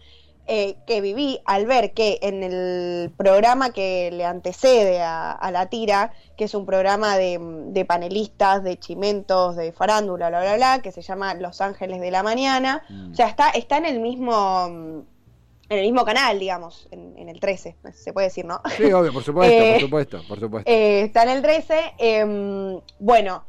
eh, 0.51 0.77
que 0.87 0.99
viví 1.01 1.39
al 1.45 1.67
ver 1.67 1.93
que 1.93 2.17
en 2.23 2.41
el 2.41 3.11
programa 3.15 3.69
que 3.71 4.09
le 4.11 4.25
antecede 4.25 4.99
a, 4.99 5.31
a 5.31 5.51
la 5.51 5.67
tira, 5.67 6.11
que 6.37 6.45
es 6.45 6.55
un 6.55 6.65
programa 6.65 7.17
de, 7.17 7.37
de 7.67 7.85
panelistas, 7.85 8.63
de 8.63 8.79
chimentos, 8.79 9.55
de 9.55 9.71
farándula, 9.71 10.29
bla, 10.29 10.41
bla, 10.41 10.55
bla, 10.55 10.79
que 10.81 10.91
se 10.91 11.03
llama 11.03 11.35
Los 11.35 11.61
Ángeles 11.61 12.01
de 12.01 12.09
la 12.09 12.23
Mañana, 12.23 12.83
Mm. 12.89 13.11
o 13.11 13.15
sea, 13.15 13.27
está, 13.27 13.49
está 13.51 13.77
en 13.77 13.85
el 13.85 13.99
mismo... 13.99 15.05
En 15.69 15.77
el 15.77 15.85
mismo 15.85 16.03
canal, 16.03 16.39
digamos, 16.39 16.87
en, 16.89 17.15
en 17.15 17.29
el 17.29 17.39
13, 17.39 17.75
se 17.93 18.11
puede 18.11 18.27
decir, 18.27 18.43
¿no? 18.43 18.59
Sí, 18.75 18.91
obvio, 18.91 19.13
por 19.13 19.23
supuesto, 19.23 19.53
Eh, 19.63 19.71
por 19.73 19.81
supuesto, 19.81 20.21
por 20.27 20.39
supuesto. 20.39 20.71
Eh, 20.71 21.01
está 21.03 21.23
en 21.23 21.29
el 21.29 21.41
13. 21.43 21.93
em, 21.99 22.79
bueno, 22.99 23.45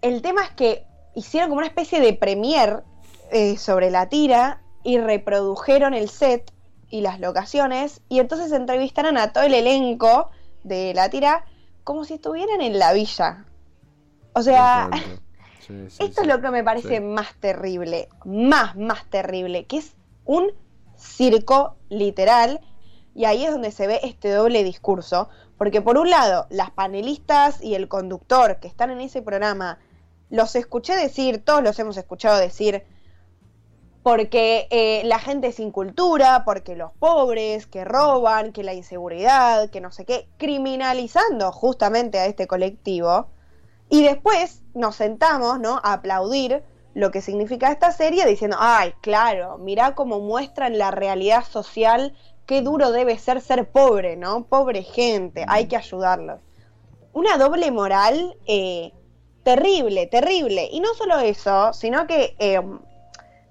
el 0.00 0.22
tema 0.22 0.42
es 0.42 0.50
que 0.50 0.86
hicieron 1.14 1.50
como 1.50 1.58
una 1.58 1.66
especie 1.66 2.00
de 2.00 2.14
premier 2.14 2.82
eh, 3.30 3.58
sobre 3.58 3.90
la 3.90 4.08
tira 4.08 4.62
y 4.82 4.98
reprodujeron 4.98 5.92
el 5.94 6.08
set 6.08 6.50
y 6.88 7.02
las 7.02 7.20
locaciones 7.20 8.00
y 8.08 8.18
entonces 8.18 8.50
entrevistaron 8.52 9.16
a 9.16 9.32
todo 9.32 9.44
el 9.44 9.54
elenco 9.54 10.30
de 10.64 10.94
la 10.94 11.08
tira 11.10 11.44
como 11.84 12.04
si 12.04 12.14
estuvieran 12.14 12.60
en 12.60 12.78
la 12.78 12.92
villa. 12.92 13.44
O 14.32 14.42
sea. 14.42 14.90
Sí, 15.64 15.74
sí, 15.90 16.02
esto 16.02 16.22
sí. 16.22 16.28
es 16.28 16.34
lo 16.34 16.42
que 16.42 16.50
me 16.50 16.64
parece 16.64 17.00
más 17.00 17.36
terrible, 17.36 18.08
más, 18.24 18.74
más 18.74 19.08
terrible, 19.08 19.64
que 19.66 19.76
es 19.76 19.94
un 20.24 20.50
circo 21.02 21.76
literal. 21.88 22.60
Y 23.14 23.26
ahí 23.26 23.44
es 23.44 23.50
donde 23.50 23.72
se 23.72 23.86
ve 23.86 24.00
este 24.02 24.30
doble 24.30 24.64
discurso, 24.64 25.28
porque 25.58 25.82
por 25.82 25.98
un 25.98 26.08
lado, 26.08 26.46
las 26.48 26.70
panelistas 26.70 27.62
y 27.62 27.74
el 27.74 27.88
conductor 27.88 28.58
que 28.60 28.68
están 28.68 28.90
en 28.90 29.00
ese 29.00 29.20
programa, 29.20 29.78
los 30.30 30.56
escuché 30.56 30.96
decir, 30.96 31.44
todos 31.44 31.62
los 31.62 31.78
hemos 31.78 31.96
escuchado 31.98 32.38
decir, 32.38 32.84
porque 34.02 34.66
eh, 34.70 35.02
la 35.04 35.18
gente 35.18 35.52
sin 35.52 35.70
cultura, 35.70 36.42
porque 36.44 36.74
los 36.74 36.92
pobres, 36.92 37.66
que 37.66 37.84
roban, 37.84 38.52
que 38.52 38.64
la 38.64 38.74
inseguridad, 38.74 39.70
que 39.70 39.80
no 39.80 39.92
sé 39.92 40.04
qué, 40.04 40.28
criminalizando 40.38 41.52
justamente 41.52 42.18
a 42.18 42.26
este 42.26 42.46
colectivo. 42.46 43.28
Y 43.88 44.02
después 44.02 44.62
nos 44.74 44.96
sentamos, 44.96 45.60
¿no? 45.60 45.80
A 45.84 45.92
aplaudir 45.92 46.64
lo 46.94 47.10
que 47.10 47.22
significa 47.22 47.70
esta 47.70 47.92
serie 47.92 48.26
diciendo, 48.26 48.56
ay, 48.60 48.92
claro, 49.00 49.58
mirá 49.58 49.94
cómo 49.94 50.20
muestran 50.20 50.78
la 50.78 50.90
realidad 50.90 51.44
social, 51.44 52.14
qué 52.46 52.60
duro 52.60 52.92
debe 52.92 53.18
ser 53.18 53.40
ser 53.40 53.70
pobre, 53.70 54.16
¿no? 54.16 54.44
Pobre 54.44 54.82
gente, 54.82 55.44
hay 55.48 55.66
que 55.68 55.76
ayudarlos. 55.76 56.40
Una 57.12 57.38
doble 57.38 57.70
moral 57.70 58.36
eh, 58.46 58.92
terrible, 59.42 60.06
terrible. 60.06 60.68
Y 60.70 60.80
no 60.80 60.94
solo 60.94 61.18
eso, 61.18 61.72
sino 61.72 62.06
que, 62.06 62.34
eh, 62.38 62.60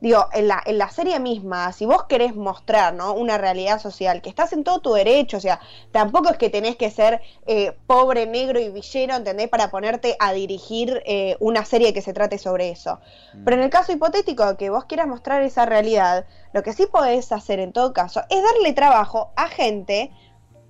digo, 0.01 0.27
en 0.33 0.47
la, 0.47 0.61
en 0.65 0.79
la 0.79 0.89
serie 0.89 1.19
misma, 1.19 1.71
si 1.71 1.85
vos 1.85 2.03
querés 2.05 2.35
mostrar, 2.35 2.93
¿no? 2.93 3.13
Una 3.13 3.37
realidad 3.37 3.79
social, 3.79 4.21
que 4.21 4.29
estás 4.29 4.51
en 4.51 4.63
todo 4.63 4.79
tu 4.79 4.93
derecho, 4.93 5.37
o 5.37 5.39
sea, 5.39 5.61
tampoco 5.91 6.29
es 6.29 6.37
que 6.37 6.49
tenés 6.49 6.75
que 6.75 6.89
ser 6.89 7.21
eh, 7.45 7.77
pobre, 7.85 8.25
negro 8.25 8.59
y 8.59 8.69
villero, 8.69 9.15
¿entendés? 9.15 9.47
Para 9.47 9.69
ponerte 9.69 10.17
a 10.19 10.33
dirigir 10.33 11.03
eh, 11.05 11.37
una 11.39 11.63
serie 11.65 11.93
que 11.93 12.01
se 12.01 12.13
trate 12.13 12.39
sobre 12.39 12.71
eso. 12.71 12.99
Pero 13.45 13.57
en 13.57 13.63
el 13.63 13.69
caso 13.69 13.91
hipotético 13.91 14.57
que 14.57 14.71
vos 14.71 14.85
quieras 14.85 15.07
mostrar 15.07 15.43
esa 15.43 15.67
realidad, 15.67 16.25
lo 16.51 16.63
que 16.63 16.73
sí 16.73 16.87
podés 16.87 17.31
hacer 17.31 17.59
en 17.59 17.71
todo 17.71 17.93
caso 17.93 18.23
es 18.29 18.41
darle 18.41 18.73
trabajo 18.73 19.31
a 19.35 19.47
gente 19.47 20.11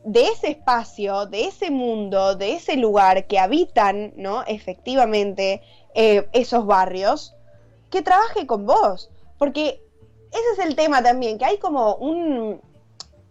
de 0.03 0.27
ese 0.27 0.49
espacio, 0.49 1.25
de 1.27 1.45
ese 1.45 1.71
mundo, 1.71 2.35
de 2.35 2.53
ese 2.53 2.75
lugar 2.75 3.27
que 3.27 3.39
habitan, 3.39 4.13
¿no? 4.17 4.43
Efectivamente, 4.45 5.61
eh, 5.93 6.27
esos 6.33 6.65
barrios, 6.65 7.35
que 7.89 8.01
trabaje 8.01 8.47
con 8.47 8.65
vos. 8.65 9.11
Porque 9.41 9.81
ese 10.31 10.61
es 10.61 10.67
el 10.67 10.75
tema 10.75 11.01
también, 11.01 11.39
que 11.39 11.45
hay 11.45 11.57
como 11.57 11.95
un... 11.95 12.61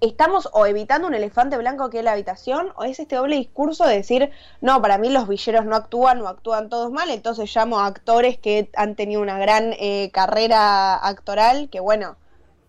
Estamos 0.00 0.48
o 0.52 0.66
evitando 0.66 1.06
un 1.06 1.14
elefante 1.14 1.56
blanco 1.56 1.88
que 1.88 1.98
es 1.98 2.04
la 2.04 2.10
habitación, 2.10 2.72
o 2.74 2.82
es 2.82 2.98
este 2.98 3.14
doble 3.14 3.36
discurso 3.36 3.86
de 3.86 3.94
decir, 3.94 4.32
no, 4.60 4.82
para 4.82 4.98
mí 4.98 5.08
los 5.08 5.28
villeros 5.28 5.66
no 5.66 5.76
actúan 5.76 6.20
o 6.20 6.26
actúan 6.26 6.68
todos 6.68 6.90
mal, 6.90 7.10
entonces 7.10 7.54
llamo 7.54 7.78
a 7.78 7.86
actores 7.86 8.38
que 8.38 8.68
han 8.74 8.96
tenido 8.96 9.20
una 9.20 9.38
gran 9.38 9.72
eh, 9.78 10.10
carrera 10.12 10.96
actoral, 10.96 11.70
que 11.70 11.78
bueno, 11.78 12.16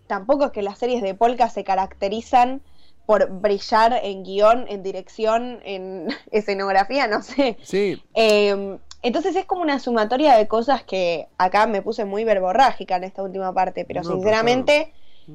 tampoco 0.06 0.44
es 0.44 0.52
que 0.52 0.62
las 0.62 0.78
series 0.78 1.02
de 1.02 1.14
Polka 1.14 1.50
se 1.50 1.64
caracterizan 1.64 2.62
por 3.06 3.28
brillar 3.28 3.98
en 4.04 4.22
guion, 4.22 4.66
en 4.68 4.84
dirección, 4.84 5.58
en 5.64 6.06
escenografía, 6.30 7.08
no 7.08 7.22
sé. 7.22 7.58
Sí, 7.64 8.00
Eh, 8.14 8.78
entonces 9.02 9.34
es 9.34 9.44
como 9.44 9.62
una 9.62 9.80
sumatoria 9.80 10.36
de 10.36 10.46
cosas 10.46 10.84
que 10.84 11.28
acá 11.36 11.66
me 11.66 11.82
puse 11.82 12.04
muy 12.04 12.24
verborrágica 12.24 12.96
en 12.96 13.04
esta 13.04 13.22
última 13.22 13.52
parte, 13.52 13.84
pero 13.84 14.02
No, 14.02 14.10
sinceramente 14.10 14.92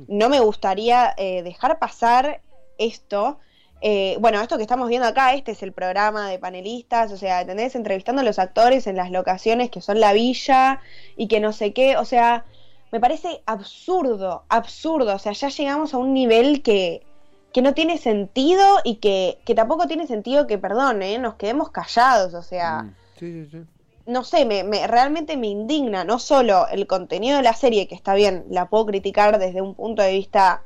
no 0.08 0.30
me 0.30 0.39
gustaría 0.39 1.13
eh, 1.17 1.43
dejar 1.43 1.77
pasar 1.77 2.41
esto. 2.77 3.39
Eh, 3.82 4.17
bueno, 4.19 4.41
esto 4.41 4.58
que 4.58 4.63
estamos 4.63 4.88
viendo 4.89 5.08
acá, 5.08 5.34
este 5.34 5.51
es 5.51 5.62
el 5.63 5.73
programa 5.73 6.30
de 6.30 6.39
panelistas, 6.39 7.12
o 7.12 7.17
sea, 7.17 7.41
¿entendés? 7.41 7.75
Entrevistando 7.75 8.21
a 8.21 8.25
los 8.25 8.39
actores 8.39 8.88
en 8.88 8.95
las 8.95 9.12
locaciones 9.12 9.69
que 9.69 9.82
son 9.82 9.99
la 9.99 10.13
villa 10.13 10.80
y 11.15 11.27
que 11.27 11.39
no 11.39 11.51
sé 11.51 11.73
qué, 11.73 11.97
o 11.97 12.06
sea, 12.06 12.45
me 12.91 12.99
parece 12.99 13.41
absurdo, 13.45 14.45
absurdo, 14.49 15.15
o 15.15 15.19
sea, 15.19 15.34
ya 15.34 15.49
llegamos 15.49 15.93
a 15.93 15.97
un 15.97 16.13
nivel 16.13 16.63
que, 16.63 17.06
que 17.53 17.62
no 17.62 17.73
tiene 17.73 17.97
sentido 17.97 18.80
y 18.84 18.95
que, 18.95 19.39
que 19.45 19.53
tampoco 19.53 19.88
tiene 19.88 20.08
sentido 20.08 20.47
que, 20.47 20.58
perdón, 20.58 21.03
¿eh? 21.03 21.19
nos 21.19 21.36
quedemos 21.36 21.69
callados, 21.69 22.34
o 22.34 22.41
sea... 22.41 22.84
Mm, 22.84 22.95
sí, 23.17 23.45
sí, 23.45 23.49
sí. 23.51 23.58
no 24.06 24.23
sé, 24.23 24.45
me, 24.45 24.63
me, 24.63 24.88
realmente 24.88 25.38
me 25.38 25.47
indigna 25.47 26.03
no 26.03 26.19
solo 26.19 26.67
el 26.69 26.88
contenido 26.88 27.38
de 27.38 27.43
la 27.43 27.53
serie, 27.53 27.88
que 27.88 27.95
está 27.95 28.13
bien, 28.13 28.45
la 28.49 28.69
puedo 28.69 28.86
criticar 28.86 29.38
desde 29.39 29.62
un 29.62 29.75
punto 29.75 30.01
de 30.01 30.13
vista, 30.13 30.63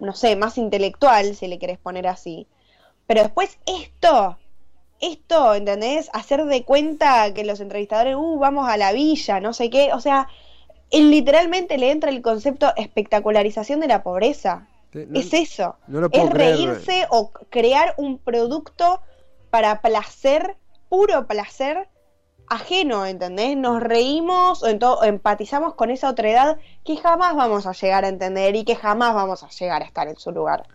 no 0.00 0.14
sé, 0.14 0.36
más 0.36 0.58
intelectual, 0.58 1.34
si 1.34 1.46
le 1.48 1.58
querés 1.58 1.78
poner 1.78 2.06
así, 2.06 2.46
pero 3.06 3.22
después 3.22 3.58
esto, 3.64 4.36
esto, 5.00 5.54
¿entendés? 5.54 6.10
Hacer 6.12 6.44
de 6.44 6.64
cuenta 6.64 7.32
que 7.32 7.44
los 7.44 7.60
entrevistadores, 7.60 8.16
uh, 8.16 8.38
vamos 8.38 8.68
a 8.68 8.76
la 8.76 8.92
villa, 8.92 9.40
no 9.40 9.54
sé 9.54 9.70
qué, 9.70 9.92
o 9.94 10.00
sea, 10.00 10.28
él 10.90 11.10
literalmente 11.10 11.78
le 11.78 11.90
entra 11.90 12.10
el 12.10 12.22
concepto 12.22 12.72
espectacularización 12.76 13.80
de 13.80 13.88
la 13.88 14.02
pobreza. 14.02 14.68
es 14.92 15.32
eso, 15.32 15.76
es 16.12 16.30
reírse 16.30 17.06
o 17.10 17.30
crear 17.30 17.94
un 17.96 18.18
producto 18.18 19.00
para 19.50 19.80
placer, 19.80 20.56
puro 20.88 21.26
placer 21.26 21.88
ajeno, 22.48 23.06
¿entendés? 23.06 23.56
Nos 23.56 23.82
reímos 23.82 24.62
o, 24.62 25.04
empatizamos 25.04 25.74
con 25.74 25.90
esa 25.90 26.10
otredad 26.10 26.58
que 26.84 26.96
jamás 26.96 27.36
vamos 27.36 27.66
a 27.66 27.72
llegar 27.72 28.04
a 28.04 28.08
entender 28.08 28.56
y 28.56 28.64
que 28.64 28.76
jamás 28.76 29.14
vamos 29.14 29.42
a 29.42 29.48
llegar 29.48 29.82
a 29.82 29.84
estar 29.84 30.08
en 30.08 30.16
su 30.16 30.32
lugar. 30.32 30.66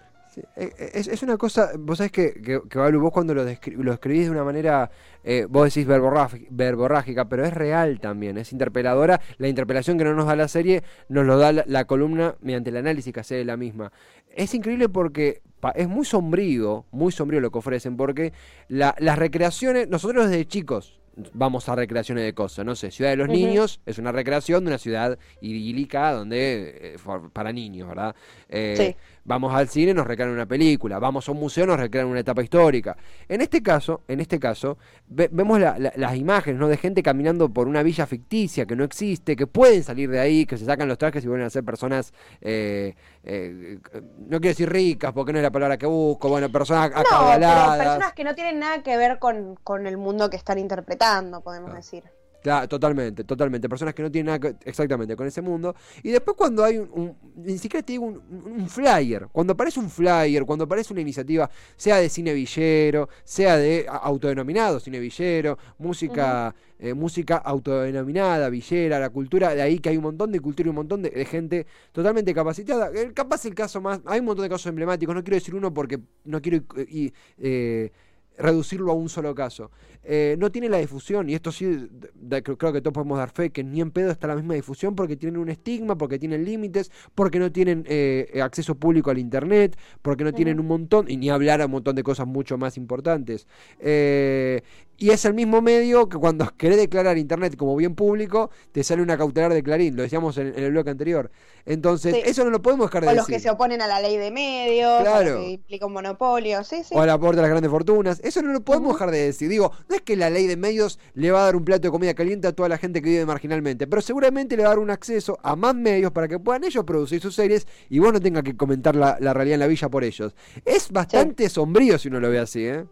Eh, 0.56 0.71
eh, 0.78 0.91
es, 0.93 1.23
una 1.23 1.38
cosa, 1.38 1.71
vos 1.78 1.99
sabés 1.99 2.12
que, 2.12 2.34
que, 2.41 2.58
vos 2.58 3.12
cuando 3.12 3.34
lo, 3.34 3.43
lo 3.43 3.93
escribís 3.93 4.26
de 4.26 4.32
una 4.32 4.43
manera, 4.43 4.89
eh, 5.23 5.45
vos 5.47 5.65
decís 5.65 5.88
verborrágica, 5.88 7.26
pero 7.26 7.45
es 7.45 7.54
real 7.54 7.99
también, 7.99 8.38
es 8.38 8.52
interpeladora. 8.52 9.21
La 9.38 9.47
interpelación 9.47 9.97
que 9.97 10.04
no 10.04 10.13
nos 10.13 10.26
da 10.26 10.36
la 10.36 10.47
serie 10.47 10.84
nos 11.10 11.26
lo 11.26 11.38
da 11.38 11.52
la, 11.52 11.86
columna 11.86 12.36
mediante 12.41 12.71
el 12.71 12.78
análisis 12.78 13.13
que 13.13 13.19
hace 13.19 13.36
de 13.36 13.45
la 13.45 13.58
misma. 13.58 13.91
Es 14.30 14.54
increíble 14.54 14.89
porque 14.89 15.41
es 15.76 15.88
muy 15.88 16.06
sombrío, 16.06 16.86
muy 16.91 17.12
sombrío 17.12 17.39
lo 17.39 17.52
que 17.52 17.60
ofrecen, 17.60 17.97
porque 17.97 18.34
las 18.67 19.17
recreaciones, 19.17 19.88
nosotros 19.88 20.30
desde 20.30 20.45
chicos, 20.47 20.99
vamos 21.34 21.69
a 21.69 21.76
recreaciones 21.76 22.23
de 22.23 22.34
cosas, 22.34 22.65
no 22.65 22.76
sé, 22.76 22.91
Ciudad 22.91 23.12
de 23.12 23.17
los 23.17 23.30
Niños 23.30 23.80
es 23.86 23.97
una 23.97 24.12
recreación 24.12 24.63
de 24.63 24.69
una 24.69 24.78
ciudad 24.78 25.17
idílica 25.41 26.12
donde 26.12 26.97
para 27.34 27.52
niños, 27.52 27.88
¿verdad? 27.88 28.15
sí. 28.49 28.95
Vamos 29.25 29.53
al 29.53 29.69
cine, 29.69 29.93
nos 29.93 30.05
recrean 30.05 30.31
una 30.31 30.45
película. 30.45 30.99
Vamos 30.99 31.27
a 31.27 31.31
un 31.31 31.39
museo, 31.39 31.65
nos 31.65 31.79
recrean 31.79 32.07
una 32.07 32.19
etapa 32.19 32.43
histórica. 32.43 32.97
En 33.27 33.41
este 33.41 33.63
caso, 33.63 34.01
en 34.07 34.19
este 34.19 34.39
caso, 34.39 34.77
vemos 35.07 35.59
las 35.59 36.15
imágenes 36.15 36.59
¿no? 36.59 36.67
de 36.67 36.77
gente 36.77 37.01
caminando 37.01 37.49
por 37.49 37.67
una 37.67 37.83
villa 37.83 38.05
ficticia 38.05 38.65
que 38.65 38.75
no 38.75 38.83
existe, 38.83 39.36
que 39.36 39.47
pueden 39.47 39.83
salir 39.83 40.09
de 40.09 40.19
ahí, 40.19 40.45
que 40.45 40.57
se 40.57 40.65
sacan 40.65 40.88
los 40.88 40.97
trajes 40.97 41.23
y 41.23 41.27
vuelven 41.27 41.47
a 41.47 41.49
ser 41.49 41.63
personas, 41.63 42.13
eh, 42.41 42.95
eh, 43.23 43.79
no 44.17 44.39
quiero 44.39 44.49
decir 44.49 44.69
ricas, 44.69 45.13
porque 45.13 45.31
no 45.31 45.39
es 45.39 45.43
la 45.43 45.51
palabra 45.51 45.77
que 45.77 45.86
busco, 45.86 46.27
bueno, 46.27 46.51
personas 46.51 46.91
no, 46.91 47.03
pero 47.03 47.77
personas 47.77 48.13
que 48.13 48.23
no 48.23 48.36
tienen 48.36 48.59
nada 48.59 48.83
que 48.83 48.97
ver 48.97 49.19
con, 49.19 49.55
con 49.63 49.88
el 49.88 49.97
mundo 49.97 50.29
que 50.29 50.38
están 50.38 50.59
interpretando, 50.59 51.41
podemos 51.41 51.71
ah. 51.71 51.75
decir. 51.75 52.03
Claro, 52.43 52.67
totalmente, 52.67 53.23
totalmente. 53.23 53.69
Personas 53.69 53.93
que 53.93 54.03
no 54.03 54.12
tienen 54.12 54.34
nada 54.34 54.53
exactamente 54.65 55.15
con 55.15 55.25
ese 55.25 55.41
mundo. 55.41 55.73
Y 56.03 56.12
después 56.12 56.36
cuando 56.36 56.62
hay 56.62 56.77
un, 56.77 57.15
ni 57.38 57.58
siquiera 57.58 57.86
te 57.86 57.93
digo 57.93 58.03
un, 58.06 58.67
flyer, 58.67 59.29
cuando 59.32 59.53
aparece 59.53 59.79
un 59.79 59.89
flyer, 59.89 60.43
cuando 60.43 60.65
aparece 60.65 60.91
una 60.91 61.01
iniciativa, 61.01 61.49
sea 61.77 61.97
de 61.97 62.10
cine 62.10 62.34
villero, 62.34 63.08
sea 63.23 63.56
de 63.56 63.86
autodenominado 63.88 64.82
cine 64.82 64.99
villero, 64.99 65.58
música, 65.77 66.53
eh, 66.79 66.93
música 66.93 67.38
autodenominada, 67.38 68.49
villera, 68.49 68.99
la 68.99 69.10
cultura, 69.10 69.56
de 69.56 69.62
ahí 69.62 69.79
que 69.79 69.88
hay 69.88 69.97
un 69.97 70.03
montón 70.03 70.34
de 70.34 70.41
cultura 70.41 70.67
y 70.67 70.71
un 70.71 70.75
montón 70.75 71.01
de, 71.01 71.23
gente 71.23 71.65
totalmente 71.93 72.34
capacitada. 72.34 72.91
capaz 73.13 73.45
el 73.45 73.56
caso 73.56 73.79
más, 73.79 74.01
hay 74.06 74.19
un 74.19 74.25
montón 74.25 74.43
de 74.43 74.49
casos 74.49 74.67
emblemáticos, 74.67 75.15
no 75.15 75.23
quiero 75.23 75.36
decir 75.36 75.56
uno 75.56 75.73
porque 75.73 75.97
no 76.25 76.41
quiero... 76.41 76.62
Y, 76.89 77.13
eh, 77.38 77.89
reducirlo 78.37 78.91
a 78.91 78.95
un 78.95 79.09
solo 79.09 79.33
caso. 79.35 79.71
Eh, 80.03 80.35
no 80.37 80.51
tiene 80.51 80.69
la 80.69 80.77
difusión, 80.77 81.29
y 81.29 81.33
esto 81.33 81.51
sí 81.51 81.89
creo 82.29 82.73
que 82.73 82.81
todos 82.81 82.93
podemos 82.93 83.17
dar 83.17 83.29
fe, 83.29 83.51
que 83.51 83.63
ni 83.63 83.79
en 83.79 83.91
pedo 83.91 84.11
está 84.11 84.27
la 84.27 84.35
misma 84.35 84.53
difusión 84.53 84.95
porque 84.95 85.15
tienen 85.15 85.39
un 85.39 85.49
estigma, 85.49 85.97
porque 85.97 86.19
tienen 86.19 86.43
límites, 86.43 86.91
porque 87.15 87.39
no 87.39 87.51
tienen 87.51 87.85
eh, 87.87 88.39
acceso 88.43 88.75
público 88.75 89.11
al 89.11 89.17
Internet, 89.17 89.77
porque 90.01 90.23
no 90.23 90.33
tienen 90.33 90.59
un 90.59 90.67
montón, 90.67 91.09
y 91.09 91.17
ni 91.17 91.29
hablar 91.29 91.61
a 91.61 91.65
un 91.65 91.71
montón 91.71 91.95
de 91.95 92.03
cosas 92.03 92.27
mucho 92.27 92.57
más 92.57 92.77
importantes. 92.77 93.47
Eh, 93.79 94.61
y 94.97 95.10
es 95.10 95.25
el 95.25 95.34
mismo 95.34 95.62
medio 95.62 96.08
que 96.08 96.17
cuando 96.17 96.47
querés 96.58 96.77
declarar 96.77 97.17
Internet 97.17 97.56
como 97.58 97.75
bien 97.75 97.95
público, 97.95 98.51
te 98.71 98.84
sale 98.84 99.01
una 99.01 99.17
cautelar 99.17 99.53
de 99.53 99.63
Clarín, 99.63 99.95
lo 99.95 100.03
decíamos 100.03 100.38
en, 100.38 100.53
el 100.56 100.71
bloque 100.71 100.89
anterior. 100.89 101.32
Entonces, 101.65 102.15
eso 102.25 102.43
no 102.43 102.49
lo 102.49 102.62
podemos 102.62 102.88
dejar 102.88 103.03
de 103.03 103.10
o 103.10 103.13
los 103.13 103.27
que 103.27 103.39
se 103.39 103.49
oponen 103.49 103.82
a 103.82 103.88
la 103.88 104.01
ley 104.01 104.17
de 104.17 104.32
medios, 104.32 105.01
claro. 105.01 105.39
que 105.39 105.51
implica 105.51 105.86
un 105.86 105.93
monopolio, 105.93 106.63
sí, 106.63 106.84
sí. 106.84 106.93
O 106.93 107.01
al 107.01 107.10
aporte 107.10 107.38
de 107.38 107.43
las 107.43 107.51
grandes 107.51 107.71
fortunas. 107.71 108.19
Eso 108.23 108.41
no 108.41 108.51
lo 108.51 108.62
podemos 108.62 108.93
dejar 108.93 109.12
de 109.12 109.19
decir. 109.19 109.49
Digo, 109.49 109.71
no 109.88 109.95
es 109.95 110.01
que 110.01 110.15
la 110.15 110.29
ley 110.29 110.47
de 110.47 110.58
medios 110.58 110.99
le 111.13 111.32
va 111.32 111.41
a 111.41 111.45
dar 111.45 111.56
un 111.56 111.63
plato 111.63 111.84
de 111.84 111.91
comida 111.91 112.13
caliente 112.13 112.47
a 112.47 112.51
toda 112.53 112.69
la 112.69 112.77
gente 112.77 113.01
que 113.01 113.10
vive 113.10 113.25
marginalmente, 113.25 113.88
pero 113.88 114.01
seguramente 114.01 114.58
le 114.58 114.63
va 114.63 114.69
a 114.69 114.71
dar 114.71 114.79
un 114.79 114.89
acceso 114.89 115.39
a 115.41 115.56
más 115.56 115.75
medios 115.75 116.12
para 116.12 116.27
que 116.27 116.39
puedan 116.39 116.63
ellos 116.63 116.84
producir 116.84 117.21
sus 117.21 117.36
series 117.36 117.67
y 117.89 117.99
vos 117.99 118.12
no 118.12 118.19
tengas 118.19 118.43
que 118.43 118.56
comentar 118.56 118.95
la, 118.95 119.15
realidad 119.34 119.56
en 119.56 119.60
la 119.62 119.67
villa 119.67 119.89
por 119.89 120.03
ellos. 120.03 120.36
Es 120.65 120.91
bastante 120.91 121.49
sombrío 121.49 121.97
si 121.97 122.10
uno 122.10 122.19
lo 122.19 122.29
ve 122.29 122.39
así, 122.39 122.65
¿eh? 122.65 122.86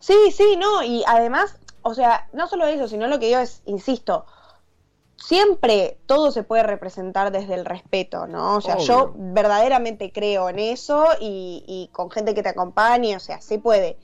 Sí, 0.00 0.32
sí, 0.32 0.56
no, 0.56 0.82
y 0.82 1.04
además, 1.06 1.56
o 1.82 1.94
sea, 1.94 2.28
no 2.32 2.48
solo 2.48 2.66
eso, 2.66 2.88
sino 2.88 3.06
lo 3.06 3.18
que 3.18 3.30
yo 3.30 3.38
es, 3.38 3.62
insisto, 3.66 4.26
siempre 5.16 5.98
todo 6.06 6.32
se 6.32 6.42
puede 6.42 6.62
representar 6.62 7.30
desde 7.30 7.54
el 7.54 7.64
respeto, 7.64 8.26
¿no? 8.26 8.56
O 8.56 8.60
sea, 8.60 8.78
yo 8.78 9.12
verdaderamente 9.14 10.10
creo 10.12 10.48
en 10.48 10.58
eso 10.58 11.04
y, 11.20 11.62
y, 11.66 11.88
con 11.92 12.10
gente 12.10 12.34
que 12.34 12.42
te 12.42 12.48
acompañe, 12.48 13.14
o 13.14 13.20
sea, 13.20 13.40
se 13.40 13.58
puede. 13.58 13.98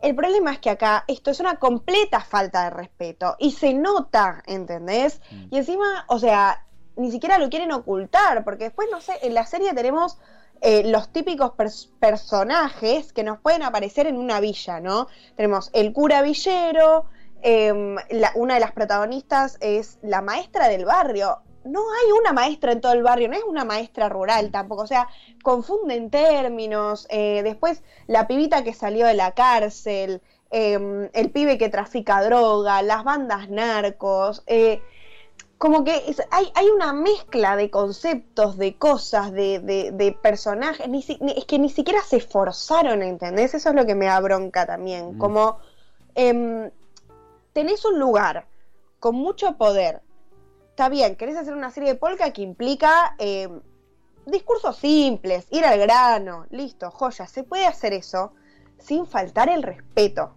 El 0.00 0.14
problema 0.14 0.52
es 0.52 0.58
que 0.58 0.70
acá 0.70 1.04
esto 1.08 1.30
es 1.30 1.40
una 1.40 1.56
completa 1.58 2.20
falta 2.20 2.64
de 2.64 2.70
respeto 2.70 3.36
y 3.38 3.52
se 3.52 3.74
nota, 3.74 4.42
¿entendés? 4.46 5.20
Mm. 5.30 5.54
Y 5.54 5.58
encima, 5.58 6.04
o 6.08 6.18
sea, 6.18 6.64
ni 6.96 7.10
siquiera 7.10 7.38
lo 7.38 7.50
quieren 7.50 7.72
ocultar, 7.72 8.44
porque 8.44 8.64
después, 8.64 8.88
no 8.92 9.00
sé, 9.00 9.18
en 9.22 9.34
la 9.34 9.46
serie 9.46 9.74
tenemos 9.74 10.18
eh, 10.66 10.82
los 10.86 11.10
típicos 11.10 11.52
personajes 12.00 13.12
que 13.12 13.22
nos 13.22 13.38
pueden 13.38 13.62
aparecer 13.62 14.06
en 14.06 14.16
una 14.16 14.40
villa, 14.40 14.80
¿no? 14.80 15.08
Tenemos 15.36 15.68
el 15.74 15.92
cura 15.92 16.22
villero, 16.22 17.04
em, 17.42 17.96
una 18.34 18.54
de 18.54 18.60
las 18.60 18.72
protagonistas 18.72 19.58
es 19.60 19.98
la 20.00 20.22
maestra 20.22 20.68
del 20.68 20.86
barrio. 20.86 21.42
No 21.66 21.80
hay 21.80 22.12
una 22.18 22.32
maestra 22.32 22.72
en 22.72 22.80
todo 22.80 22.92
el 22.92 23.02
barrio, 23.02 23.28
no 23.28 23.36
es 23.36 23.44
una 23.44 23.66
maestra 23.66 24.08
rural 24.08 24.50
tampoco, 24.50 24.84
o 24.84 24.86
sea, 24.86 25.06
confunden 25.42 26.08
términos. 26.08 27.06
Eh, 27.10 27.42
después, 27.44 27.82
la 28.06 28.26
pibita 28.26 28.64
que 28.64 28.72
salió 28.72 29.04
de 29.06 29.12
la 29.12 29.32
cárcel, 29.32 30.22
em, 30.50 31.10
el 31.12 31.30
pibe 31.30 31.58
que 31.58 31.68
trafica 31.68 32.22
droga, 32.22 32.80
las 32.80 33.04
bandas 33.04 33.50
narcos. 33.50 34.42
Eh, 35.64 35.66
como 35.66 35.84
que 35.84 36.14
hay, 36.30 36.52
hay, 36.54 36.68
una 36.68 36.92
mezcla 36.92 37.56
de 37.56 37.70
conceptos, 37.70 38.58
de 38.58 38.76
cosas, 38.76 39.32
de, 39.32 39.60
de, 39.60 40.12
personajes, 40.12 40.88
ni, 40.88 40.98
es 41.36 41.44
que 41.46 41.58
ni 41.58 41.70
siquiera 41.70 42.02
se 42.02 42.18
esforzaron, 42.18 43.02
¿entendés? 43.02 43.54
Eso 43.54 43.70
es 43.70 43.74
lo 43.74 43.86
que 43.86 43.94
me 43.94 44.06
da 44.06 44.20
bronca 44.20 44.66
también. 44.66 45.16
Mm. 45.16 45.18
Como 45.18 45.58
em, 46.14 46.70
tenés 47.52 47.84
un 47.84 47.98
lugar 47.98 48.46
con 49.00 49.14
mucho 49.14 49.56
poder. 49.56 50.02
Está 50.70 50.88
bien, 50.88 51.16
querés 51.16 51.36
hacer 51.36 51.54
una 51.54 51.70
serie 51.70 51.90
de 51.90 51.98
polka 51.98 52.32
que 52.32 52.42
implica 52.42 53.14
em, 53.18 53.60
discursos 54.26 54.76
simples, 54.76 55.46
ir 55.50 55.64
al 55.64 55.78
grano, 55.78 56.46
listo, 56.50 56.90
joya, 56.90 57.26
se 57.26 57.42
puede 57.42 57.66
hacer 57.66 57.92
eso 57.92 58.32
sin 58.78 59.06
faltar 59.06 59.48
el 59.48 59.62
respeto. 59.62 60.34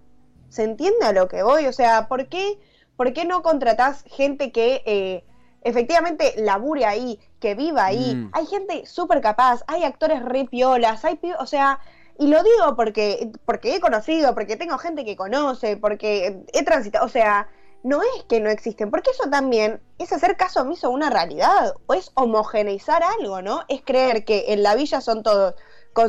¿Se 0.49 0.63
entiende 0.63 1.05
a 1.05 1.11
lo 1.11 1.27
que 1.27 1.43
voy? 1.43 1.65
O 1.65 1.73
sea, 1.73 2.07
¿por 2.07 2.29
qué? 2.29 2.59
¿Por 2.97 3.13
qué 3.13 3.23
no 3.23 3.43
contratás 3.43 4.03
gente 4.07 4.51
que 4.51 4.83
eh, 4.85 5.23
efectivamente 5.61 6.33
labure 6.37 6.85
ahí, 6.85 7.19
que 7.39 7.55
viva 7.55 7.85
ahí? 7.85 8.15
Mm. 8.15 8.31
Hay 8.33 8.45
gente 8.47 8.85
súper 8.85 9.21
capaz, 9.21 9.63
hay 9.67 9.83
actores 9.83 10.21
re 10.23 10.45
piolas, 10.45 11.05
hay, 11.05 11.19
o 11.39 11.45
sea, 11.45 11.79
y 12.17 12.27
lo 12.27 12.43
digo 12.43 12.75
porque, 12.75 13.31
porque 13.45 13.75
he 13.75 13.79
conocido, 13.79 14.33
porque 14.33 14.57
tengo 14.57 14.77
gente 14.77 15.05
que 15.05 15.15
conoce, 15.15 15.77
porque 15.77 16.43
he 16.51 16.63
transitado, 16.63 17.05
o 17.05 17.09
sea, 17.09 17.47
no 17.83 18.01
es 18.01 18.23
que 18.27 18.39
no 18.39 18.49
existen, 18.49 18.89
porque 18.89 19.11
eso 19.11 19.29
también 19.29 19.79
es 19.99 20.11
hacer 20.11 20.35
caso 20.35 20.61
omiso 20.61 20.87
a 20.87 20.89
una 20.89 21.09
realidad, 21.09 21.73
o 21.85 21.93
es 21.93 22.11
homogeneizar 22.15 23.03
algo, 23.03 23.41
¿no? 23.41 23.63
Es 23.67 23.81
creer 23.83 24.25
que 24.25 24.45
en 24.49 24.63
la 24.63 24.75
villa 24.75 24.99
son 24.99 25.21
todos 25.21 25.55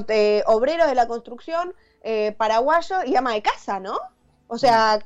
eh, 0.08 0.42
obreros 0.46 0.88
de 0.88 0.94
la 0.94 1.06
construcción, 1.06 1.74
eh, 2.02 2.34
paraguayo 2.38 2.96
y 3.04 3.16
ama 3.16 3.34
de 3.34 3.42
casa, 3.42 3.80
¿no? 3.80 3.98
O 4.46 4.56
sea, 4.56 5.00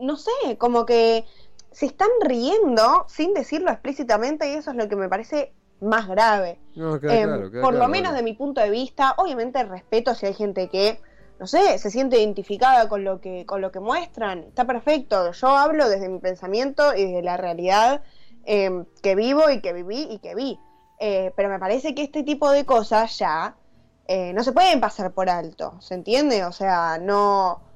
no 0.00 0.16
sé, 0.16 0.56
como 0.58 0.86
que 0.86 1.24
se 1.70 1.86
están 1.86 2.08
riendo 2.20 3.04
sin 3.08 3.34
decirlo 3.34 3.70
explícitamente 3.70 4.50
y 4.50 4.54
eso 4.54 4.70
es 4.70 4.76
lo 4.76 4.88
que 4.88 4.96
me 4.96 5.08
parece 5.08 5.52
más 5.80 6.08
grave. 6.08 6.58
Em, 6.74 7.62
por 7.62 7.74
lo 7.74 7.88
menos 7.88 8.14
de 8.14 8.22
mi 8.22 8.32
punto 8.32 8.60
de 8.60 8.70
vista, 8.70 9.14
obviamente 9.16 9.62
respeto 9.62 10.14
si 10.14 10.26
hay 10.26 10.34
gente 10.34 10.68
que, 10.68 11.00
no 11.38 11.46
sé, 11.46 11.78
se 11.78 11.90
siente 11.90 12.18
identificada 12.18 12.88
con 12.88 13.04
lo 13.04 13.20
que, 13.20 13.46
con 13.46 13.60
lo 13.60 13.70
que 13.70 13.80
muestran, 13.80 14.40
está 14.40 14.66
perfecto. 14.66 15.32
Yo 15.32 15.48
hablo 15.48 15.88
desde 15.88 16.08
mi 16.08 16.18
pensamiento 16.18 16.94
y 16.94 17.04
desde 17.04 17.22
la 17.22 17.36
realidad 17.36 18.02
em, 18.44 18.84
que 19.02 19.14
vivo 19.14 19.50
y 19.50 19.60
que 19.60 19.72
viví 19.72 20.08
y 20.10 20.18
que 20.18 20.34
vi. 20.34 20.58
Eh, 21.00 21.32
pero 21.36 21.48
me 21.48 21.60
parece 21.60 21.94
que 21.94 22.02
este 22.02 22.24
tipo 22.24 22.50
de 22.50 22.64
cosas 22.64 23.16
ya 23.18 23.54
eh, 24.08 24.32
no 24.32 24.42
se 24.42 24.52
pueden 24.52 24.80
pasar 24.80 25.12
por 25.12 25.30
alto, 25.30 25.80
¿se 25.80 25.94
entiende? 25.94 26.44
O 26.44 26.50
sea, 26.50 26.98
no 26.98 27.67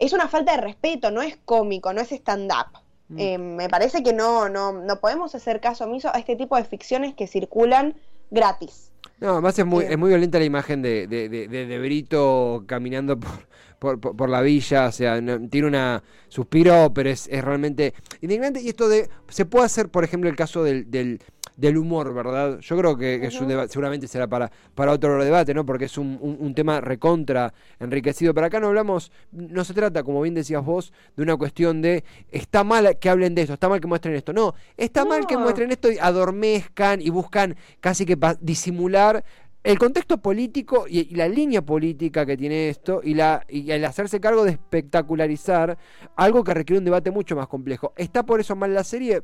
es 0.00 0.12
una 0.12 0.28
falta 0.28 0.56
de 0.56 0.62
respeto, 0.62 1.10
no 1.10 1.22
es 1.22 1.38
cómico, 1.44 1.92
no 1.92 2.00
es 2.00 2.10
stand-up. 2.10 2.80
Mm. 3.08 3.18
Eh, 3.18 3.38
me 3.38 3.68
parece 3.68 4.02
que 4.02 4.12
no, 4.12 4.48
no, 4.48 4.72
no 4.72 5.00
podemos 5.00 5.34
hacer 5.34 5.60
caso 5.60 5.84
omiso 5.84 6.08
a 6.12 6.18
este 6.18 6.36
tipo 6.36 6.56
de 6.56 6.64
ficciones 6.64 7.14
que 7.14 7.26
circulan 7.26 7.94
gratis. 8.30 8.90
No, 9.20 9.32
además 9.32 9.58
es 9.58 9.66
muy, 9.66 9.84
es 9.84 9.98
muy 9.98 10.08
violenta 10.08 10.38
la 10.38 10.46
imagen 10.46 10.80
de, 10.80 11.06
de, 11.06 11.28
de, 11.28 11.46
de 11.48 11.78
Brito 11.78 12.64
caminando 12.66 13.20
por, 13.20 14.00
por, 14.00 14.16
por, 14.16 14.30
la 14.30 14.40
villa, 14.40 14.86
o 14.86 14.92
sea, 14.92 15.20
tiene 15.50 15.66
una 15.66 16.02
suspiro, 16.28 16.92
pero 16.94 17.10
es, 17.10 17.28
es 17.28 17.44
realmente 17.44 17.92
indignante. 18.22 18.62
Y 18.62 18.68
esto 18.68 18.88
de, 18.88 19.10
se 19.28 19.44
puede 19.44 19.66
hacer, 19.66 19.90
por 19.90 20.04
ejemplo, 20.04 20.30
el 20.30 20.36
caso 20.36 20.64
del, 20.64 20.90
del 20.90 21.20
del 21.60 21.76
humor, 21.76 22.14
¿verdad? 22.14 22.58
Yo 22.60 22.76
creo 22.78 22.96
que, 22.96 23.26
es 23.26 23.38
un 23.38 23.48
debate, 23.48 23.70
seguramente 23.70 24.08
será 24.08 24.26
para, 24.26 24.50
para 24.74 24.92
otro 24.92 25.22
debate, 25.22 25.52
¿no? 25.52 25.66
Porque 25.66 25.84
es 25.84 25.98
un, 25.98 26.18
un, 26.20 26.54
tema 26.54 26.80
recontra 26.80 27.52
enriquecido. 27.78 28.32
Pero 28.32 28.46
acá 28.46 28.60
no 28.60 28.68
hablamos, 28.68 29.12
no 29.30 29.62
se 29.64 29.74
trata, 29.74 30.02
como 30.02 30.22
bien 30.22 30.34
decías 30.34 30.64
vos, 30.64 30.92
de 31.16 31.22
una 31.22 31.36
cuestión 31.36 31.82
de 31.82 32.02
está 32.30 32.64
mal 32.64 32.98
que 32.98 33.10
hablen 33.10 33.34
de 33.34 33.42
esto, 33.42 33.54
está 33.54 33.68
mal 33.68 33.80
que 33.80 33.86
muestren 33.86 34.14
esto. 34.14 34.32
No, 34.32 34.54
está 34.78 35.04
mal 35.04 35.26
que 35.26 35.36
muestren 35.36 35.70
esto 35.70 35.92
y 35.92 35.98
adormezcan 35.98 37.02
y 37.02 37.10
buscan 37.10 37.56
casi 37.80 38.06
que 38.06 38.16
disimular 38.40 39.22
el 39.62 39.78
contexto 39.78 40.16
político 40.18 40.86
y, 40.88 41.14
la 41.14 41.28
línea 41.28 41.60
política 41.60 42.24
que 42.24 42.38
tiene 42.38 42.70
esto 42.70 43.02
y, 43.04 43.12
la, 43.12 43.44
y 43.48 43.70
el 43.70 43.84
hacerse 43.84 44.18
cargo 44.18 44.44
de 44.44 44.52
espectacularizar 44.52 45.76
algo 46.16 46.42
que 46.42 46.54
requiere 46.54 46.78
un 46.78 46.86
debate 46.86 47.10
mucho 47.10 47.36
más 47.36 47.48
complejo. 47.48 47.92
¿Está 47.96 48.22
por 48.22 48.40
eso 48.40 48.56
mal 48.56 48.72
la 48.72 48.84
serie? 48.84 49.22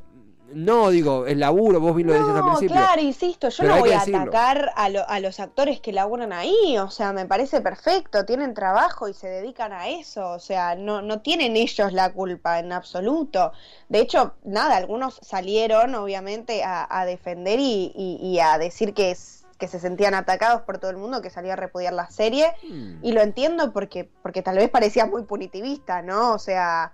No, 0.53 0.91
digo, 0.91 1.27
el 1.27 1.41
laburo, 1.41 1.81
vos 1.81 1.95
bien 1.97 2.09
lo 2.09 2.15
decías 2.15 2.37
al 2.37 2.45
principio. 2.45 2.77
Claro, 2.77 3.03
insisto, 3.03 3.49
yo 3.49 3.65
no 3.65 3.79
voy 3.79 3.93
a 3.93 4.01
atacar 4.01 4.71
a, 4.77 4.85
a, 4.85 5.21
los 5.21 5.41
actores 5.41 5.81
que 5.81 5.93
laburan 5.93 6.33
ahí, 6.33 6.79
o 6.79 6.91
sea, 6.91 7.13
me 7.13 7.27
parece 7.27 7.61
perfecto, 7.61 8.25
tienen 8.25 8.55
trabajo 8.55 9.09
y 9.09 9.15
se 9.15 9.29
dedican 9.29 9.73
a 9.73 9.89
eso, 9.89 10.31
o 10.31 10.39
sea, 10.39 10.77
no, 10.77 11.03
no 11.03 11.21
tienen 11.21 11.57
ellos 11.57 11.93
la 11.93 12.13
culpa 12.13 12.59
en 12.59 12.73
absoluto. 12.73 13.53
De 13.89 14.01
hecho, 14.01 14.35
nada, 14.45 14.77
algunos 14.77 15.19
salieron, 15.23 15.95
obviamente, 15.95 16.63
a, 16.65 17.05
defender 17.07 17.59
y, 17.61 18.39
a 18.41 18.59
decir 18.59 18.95
que 18.95 19.11
es 19.11 19.45
que 19.59 19.69
se 19.69 19.81
sentían 19.81 20.13
atacados 20.13 20.63
por 20.63 20.77
todo 20.77 20.91
el 20.91 20.99
mundo 20.99 21.23
que 21.23 21.31
salía 21.31 21.55
a 21.55 21.57
repudiar 21.57 21.95
la 21.95 22.11
serie 22.11 22.53
hmm. 22.63 22.99
y 23.03 23.13
lo 23.13 23.23
entiendo 23.23 23.73
porque 23.73 24.07
porque 24.23 24.43
tal 24.43 24.59
vez 24.59 24.69
parecía 24.69 25.07
muy 25.07 25.23
punitivista, 25.23 26.03
¿no? 26.03 26.35
O 26.35 26.39
sea, 26.39 26.93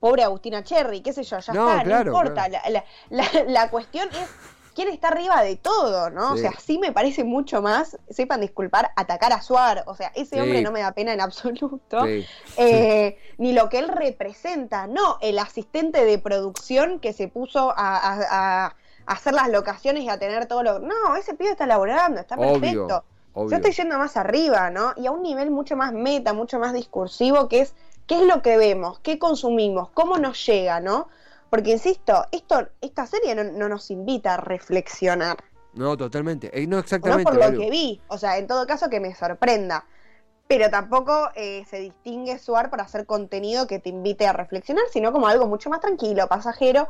pobre 0.00 0.22
Agustina 0.22 0.62
Cherry, 0.62 1.00
qué 1.00 1.12
sé 1.12 1.22
yo, 1.22 1.38
ya 1.38 1.52
está, 1.52 1.84
no 1.84 2.00
importa. 2.00 2.48
La, 3.10 3.70
cuestión 3.70 4.08
es 4.10 4.28
quién 4.74 4.88
está 4.88 5.08
arriba 5.08 5.42
de 5.42 5.56
todo, 5.56 6.10
¿no? 6.10 6.32
O 6.32 6.36
sea, 6.36 6.52
sí 6.58 6.78
me 6.78 6.92
parece 6.92 7.24
mucho 7.24 7.62
más, 7.62 7.98
sepan 8.10 8.40
disculpar, 8.40 8.90
atacar 8.96 9.32
a 9.32 9.42
Suar. 9.42 9.84
O 9.86 9.94
sea, 9.94 10.12
ese 10.14 10.40
hombre 10.40 10.62
no 10.62 10.70
me 10.70 10.80
da 10.80 10.92
pena 10.92 11.12
en 11.12 11.20
absoluto. 11.20 12.04
Eh, 12.58 13.18
ni 13.38 13.52
lo 13.52 13.68
que 13.68 13.78
él 13.78 13.88
representa, 13.88 14.86
no, 14.86 15.18
el 15.20 15.38
asistente 15.38 16.04
de 16.04 16.18
producción 16.18 17.00
que 17.00 17.12
se 17.12 17.28
puso 17.28 17.72
a, 17.76 18.74
hacer 19.06 19.34
las 19.34 19.48
locaciones 19.48 20.02
y 20.02 20.08
a 20.08 20.18
tener 20.18 20.46
todo 20.46 20.62
lo. 20.62 20.78
No, 20.80 21.16
ese 21.16 21.34
pibe 21.34 21.50
está 21.50 21.66
laborando, 21.66 22.20
está 22.20 22.36
perfecto. 22.36 23.04
Yo 23.36 23.56
estoy 23.56 23.72
yendo 23.72 23.98
más 23.98 24.16
arriba, 24.16 24.70
¿no? 24.70 24.94
Y 24.96 25.06
a 25.06 25.10
un 25.10 25.22
nivel 25.22 25.50
mucho 25.50 25.76
más 25.76 25.92
meta, 25.92 26.32
mucho 26.32 26.58
más 26.58 26.72
discursivo, 26.72 27.48
que 27.48 27.60
es 27.60 27.74
qué 28.06 28.20
es 28.20 28.26
lo 28.26 28.42
que 28.42 28.56
vemos, 28.56 28.98
qué 29.00 29.18
consumimos, 29.18 29.90
cómo 29.90 30.18
nos 30.18 30.44
llega, 30.46 30.80
¿no? 30.80 31.08
Porque 31.50 31.70
insisto, 31.70 32.26
esto, 32.32 32.68
esta 32.80 33.06
serie 33.06 33.34
no, 33.34 33.68
nos 33.68 33.90
invita 33.90 34.34
a 34.34 34.36
reflexionar. 34.38 35.36
No, 35.74 35.96
totalmente. 35.96 36.50
Eh, 36.58 36.66
no 36.66 36.78
exactamente. 36.78 37.30
No 37.30 37.38
por 37.38 37.52
lo 37.52 37.58
que 37.58 37.70
vi. 37.70 38.00
O 38.08 38.18
sea, 38.18 38.38
en 38.38 38.46
todo 38.46 38.66
caso 38.66 38.88
que 38.88 39.00
me 39.00 39.14
sorprenda. 39.14 39.84
Pero 40.48 40.70
tampoco 40.70 41.30
eh, 41.34 41.64
se 41.68 41.80
distingue 41.80 42.38
Suar 42.38 42.70
para 42.70 42.84
hacer 42.84 43.04
contenido 43.04 43.66
que 43.66 43.78
te 43.78 43.88
invite 43.88 44.26
a 44.26 44.32
reflexionar, 44.32 44.84
sino 44.92 45.12
como 45.12 45.26
algo 45.26 45.46
mucho 45.46 45.70
más 45.70 45.80
tranquilo, 45.80 46.28
pasajero. 46.28 46.88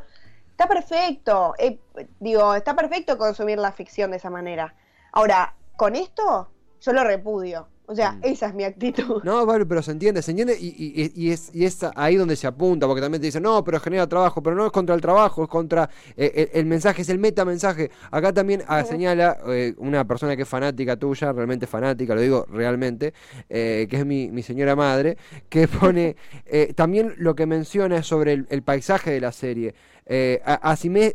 Está 0.51 0.69
perfecto. 0.69 1.55
Eh, 1.59 1.79
digo, 2.21 2.55
está 2.55 2.75
perfecto 2.75 3.19
consumir 3.19 3.59
la 3.59 3.73
ficción 3.73 4.11
de 4.11 4.19
esa 4.19 4.31
manera. 4.31 4.75
Ahora, 5.13 5.55
con 5.77 5.97
esto, 5.97 6.49
yo 6.81 6.93
lo 6.93 7.05
repudio. 7.05 7.69
O 7.89 7.95
sea, 7.95 8.13
mm. 8.13 8.21
esa 8.23 8.49
es 8.49 8.55
mi 8.55 8.65
actitud. 8.65 9.23
No, 9.23 9.47
vale, 9.47 9.65
pero 9.65 9.81
se 9.81 9.93
entiende, 9.93 10.21
se 10.21 10.33
entiende 10.33 10.57
y, 10.59 11.31
es, 11.31 11.51
y 11.55 11.65
es 11.65 11.79
ahí 11.95 12.17
donde 12.17 12.35
se 12.37 12.47
apunta, 12.47 12.87
porque 12.87 13.01
también 13.01 13.21
te 13.21 13.27
dicen, 13.27 13.43
no, 13.43 13.63
pero 13.63 13.79
genera 13.79 14.07
trabajo, 14.09 14.43
pero 14.43 14.57
no 14.57 14.67
es 14.67 14.73
contra 14.73 14.95
el 14.95 15.01
trabajo, 15.01 15.45
es 15.45 15.49
contra 15.49 15.89
eh, 16.17 16.51
el, 16.55 16.67
mensaje, 16.67 17.03
es 17.03 17.09
el 17.09 17.19
metamensaje. 17.19 17.91
Acá 18.11 18.33
también 18.33 18.63
ah, 18.67 18.83
señala 18.85 19.39
eh, 19.49 19.75
una 19.79 20.05
persona 20.05 20.35
que 20.35 20.43
es 20.43 20.49
fanática 20.49 20.97
tuya, 20.97 21.33
realmente 21.33 21.67
fanática, 21.67 22.15
lo 22.15 22.21
digo 22.21 22.47
realmente, 22.51 23.15
eh, 23.49 23.87
que 23.89 23.99
es 23.99 24.07
mi, 24.07 24.31
mi, 24.31 24.43
señora 24.43 24.75
madre, 24.75 25.17
que 25.49 25.69
pone 25.81 26.17
también 26.75 27.15
lo 27.19 27.35
que 27.35 27.47
menciona 27.47 27.99
es 27.99 28.07
sobre 28.07 28.33
el, 28.49 28.63
paisaje 28.63 29.13
de 29.13 29.21
la 29.21 29.31
serie. 29.33 29.75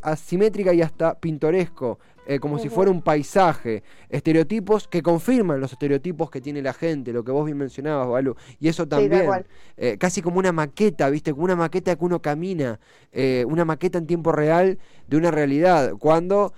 asimétrica 0.02 0.74
y 0.74 0.82
hasta 0.82 1.20
pintoresco. 1.20 2.00
Eh, 2.32 2.40
como 2.40 2.60
si 2.60 2.70
fuera 2.70 2.90
un 2.90 3.02
paisaje, 3.02 3.84
estereotipos 4.08 4.88
que 4.88 5.04
confirman 5.04 5.60
los 5.60 5.74
estereotipos 5.74 6.32
que 6.32 6.40
tiene 6.40 6.62
la 6.62 6.72
gente, 6.72 7.12
lo 7.12 7.26
que 7.26 7.32
vos 7.34 7.44
bien 7.44 7.58
mencionabas, 7.58 8.08
Balu, 8.08 8.38
y 8.58 8.70
eso 8.70 8.88
también, 8.88 9.30
eh, 9.76 9.98
casi 10.00 10.22
como 10.22 10.40
una 10.40 10.54
maqueta, 10.54 11.10
¿viste? 11.10 11.34
Como 11.34 11.44
una 11.44 11.58
maqueta 11.58 11.94
que 11.94 12.06
uno 12.06 12.22
camina, 12.22 12.80
eh, 13.12 13.44
una 13.50 13.66
maqueta 13.66 13.98
en 13.98 14.08
tiempo 14.08 14.32
real 14.32 14.80
de 15.10 15.18
una 15.18 15.30
realidad, 15.30 15.96
cuando, 16.00 16.54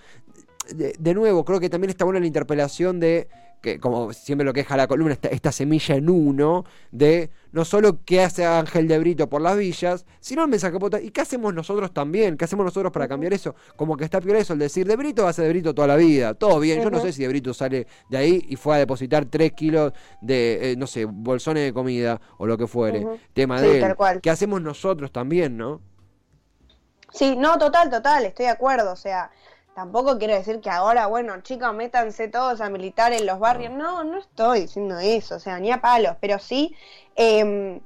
de, 0.75 1.13
nuevo, 1.15 1.43
creo 1.43 1.59
que 1.59 1.71
también 1.71 1.89
está 1.89 2.05
buena 2.05 2.19
la 2.19 2.27
interpelación 2.27 2.99
de 2.99 3.27
que 3.63 3.80
como 3.80 4.12
siempre 4.12 4.43
lo 4.43 4.52
que 4.52 4.60
deja 4.60 4.76
la 4.76 4.88
columna, 4.88 5.17
esta, 5.32 5.52
semilla 5.54 5.95
en 5.95 6.10
uno 6.10 6.65
de 6.91 7.30
no 7.54 7.63
solo 7.63 8.04
qué 8.04 8.21
hace 8.21 8.45
Ángel 8.45 8.89
de 8.89 8.99
Brito 8.99 9.30
por 9.30 9.41
las 9.41 9.56
villas, 9.58 10.06
sino 10.19 10.43
el 10.43 10.49
mensaje 10.49 10.78
¿Y 11.02 11.12
qué 11.12 11.21
hacemos 11.21 11.54
nosotros 11.54 11.93
también? 11.93 12.36
¿Qué 12.36 12.43
hacemos 12.43 12.65
nosotros 12.65 12.91
para 12.91 13.08
cambiar 13.08 13.32
eso? 13.32 13.56
Como 13.78 13.95
que 13.95 14.04
está 14.04 14.19
peor 14.19 14.36
eso, 14.36 14.52
el 14.52 14.60
decir 14.60 14.86
de 14.86 14.97
Brito 14.97 15.23
va 15.23 15.30
a 15.30 15.34
ser 15.34 15.45
de 15.45 15.52
Brito 15.52 15.73
toda 15.73 15.88
la 15.88 15.95
vida. 15.95 16.34
Todo 16.34 16.60
bien, 16.60 16.84
yo 16.84 16.91
no 16.91 16.99
sé 16.99 17.13
si 17.13 17.21
de 17.21 17.30
Brito 17.30 17.54
sale 17.54 17.88
de 18.10 18.17
ahí 18.17 18.45
y 18.49 18.58
fue 18.58 18.76
a 18.76 18.80
depositar 18.80 19.26
tres 19.26 19.54
kilos 19.54 19.93
de, 20.19 20.73
eh, 20.73 20.76
no 20.76 20.86
sé, 20.86 21.06
bolsones 21.06 21.63
de 21.63 21.73
comida 21.73 22.19
o 22.38 22.45
lo 22.45 22.58
que 22.58 22.67
fuere. 22.67 23.08
Tema 23.34 23.62
de 23.62 23.80
él. 23.80 23.95
¿Qué 24.21 24.30
hacemos 24.30 24.62
nosotros 24.62 25.10
también, 25.13 25.56
no? 25.56 25.80
Sí, 27.13 27.38
no, 27.38 27.58
total, 27.58 27.89
total, 27.89 28.26
estoy 28.26 28.47
de 28.47 28.52
acuerdo. 28.52 28.91
O 28.91 28.97
sea, 28.97 29.32
Tampoco 29.75 30.19
quiero 30.19 30.36
decir 30.36 30.62
que 30.62 30.69
ahora, 30.69 31.07
bueno, 31.07 31.41
chicos, 31.41 31.73
métanse 31.73 32.27
todos 32.27 32.62
a 32.62 32.69
militar 32.69 33.12
en 33.12 33.25
los 33.25 33.39
barrios. 33.39 33.71
No, 33.73 34.03
no 34.03 34.19
estoy 34.19 34.62
diciendo 34.62 34.99
eso, 34.99 35.36
o 35.36 35.39
sea, 35.39 35.59
ni 35.59 35.71
a 35.71 35.81
palos, 35.81 36.15
pero 36.21 36.38
sí 36.38 36.75
eh, 37.15 37.81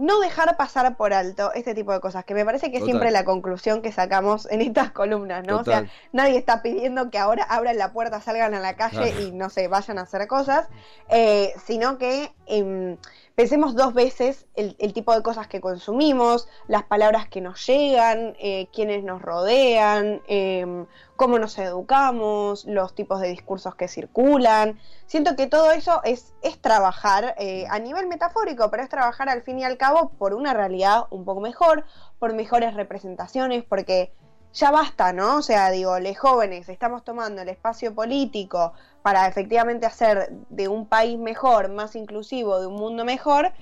no 0.00 0.18
dejar 0.18 0.56
pasar 0.56 0.96
por 0.96 1.12
alto 1.12 1.52
este 1.52 1.74
tipo 1.74 1.92
de 1.92 2.00
cosas, 2.00 2.24
que 2.24 2.34
me 2.34 2.44
parece 2.44 2.70
que 2.70 2.78
es 2.78 2.84
siempre 2.84 3.10
la 3.10 3.24
conclusión 3.24 3.82
que 3.82 3.92
sacamos 3.92 4.50
en 4.50 4.62
estas 4.62 4.92
columnas, 4.92 5.46
¿no? 5.46 5.58
O 5.58 5.64
sea, 5.64 5.90
nadie 6.12 6.38
está 6.38 6.62
pidiendo 6.62 7.10
que 7.10 7.18
ahora 7.18 7.44
abran 7.44 7.76
la 7.76 7.92
puerta, 7.92 8.20
salgan 8.22 8.54
a 8.54 8.60
la 8.60 8.76
calle 8.76 9.14
y 9.22 9.32
no 9.32 9.50
sé, 9.50 9.68
vayan 9.68 9.98
a 9.98 10.02
hacer 10.02 10.26
cosas, 10.26 10.68
eh, 11.10 11.52
sino 11.66 11.98
que 11.98 12.32
eh, 12.46 12.96
pensemos 13.40 13.74
dos 13.74 13.94
veces 13.94 14.44
el, 14.54 14.92
tipo 14.92 15.14
de 15.14 15.22
cosas 15.22 15.48
que 15.48 15.62
consumimos, 15.62 16.46
las 16.68 16.82
palabras 16.82 17.26
que 17.26 17.40
nos 17.40 17.66
llegan, 17.66 18.36
eh, 18.38 18.68
quienes 18.70 19.02
nos 19.02 19.22
rodean, 19.22 20.20
em, 20.28 20.84
cómo 21.16 21.38
nos 21.38 21.56
educamos, 21.56 22.66
los 22.66 22.94
tipos 22.94 23.18
de 23.18 23.28
discursos 23.28 23.74
que 23.76 23.88
circulan. 23.88 24.78
Siento 25.06 25.36
que 25.36 25.46
todo 25.46 25.70
eso 25.70 26.02
es, 26.04 26.34
es 26.42 26.60
trabajar 26.60 27.34
eh, 27.38 27.64
a 27.70 27.78
nivel 27.78 28.08
metafórico, 28.08 28.70
pero 28.70 28.82
es 28.82 28.90
trabajar 28.90 29.30
al 29.30 29.40
fin 29.40 29.58
y 29.58 29.64
al 29.64 29.78
cabo 29.78 30.10
por 30.18 30.34
una 30.34 30.52
realidad 30.52 31.04
un 31.08 31.24
poco 31.24 31.40
mejor, 31.40 31.86
por 32.18 32.34
mejores 32.34 32.74
representaciones, 32.74 33.64
porque 33.64 34.12
ya 34.52 34.70
basta, 34.70 35.12
¿no? 35.12 35.36
O 35.36 35.42
sea, 35.42 35.70
digo, 35.70 35.98
los 35.98 36.18
jóvenes 36.18 36.68
estamos 36.68 37.04
tomando 37.04 37.42
el 37.42 37.48
espacio 37.48 37.94
político 37.94 38.72
para 39.02 39.26
efectivamente 39.26 39.86
hacer 39.86 40.30
de 40.48 40.68
un 40.68 40.86
país 40.86 41.18
mejor, 41.18 41.70
más 41.70 41.94
inclusivo, 41.96 42.60
de 42.60 42.66
un 42.66 42.74
mundo 42.74 43.04
mejor, 43.04 43.52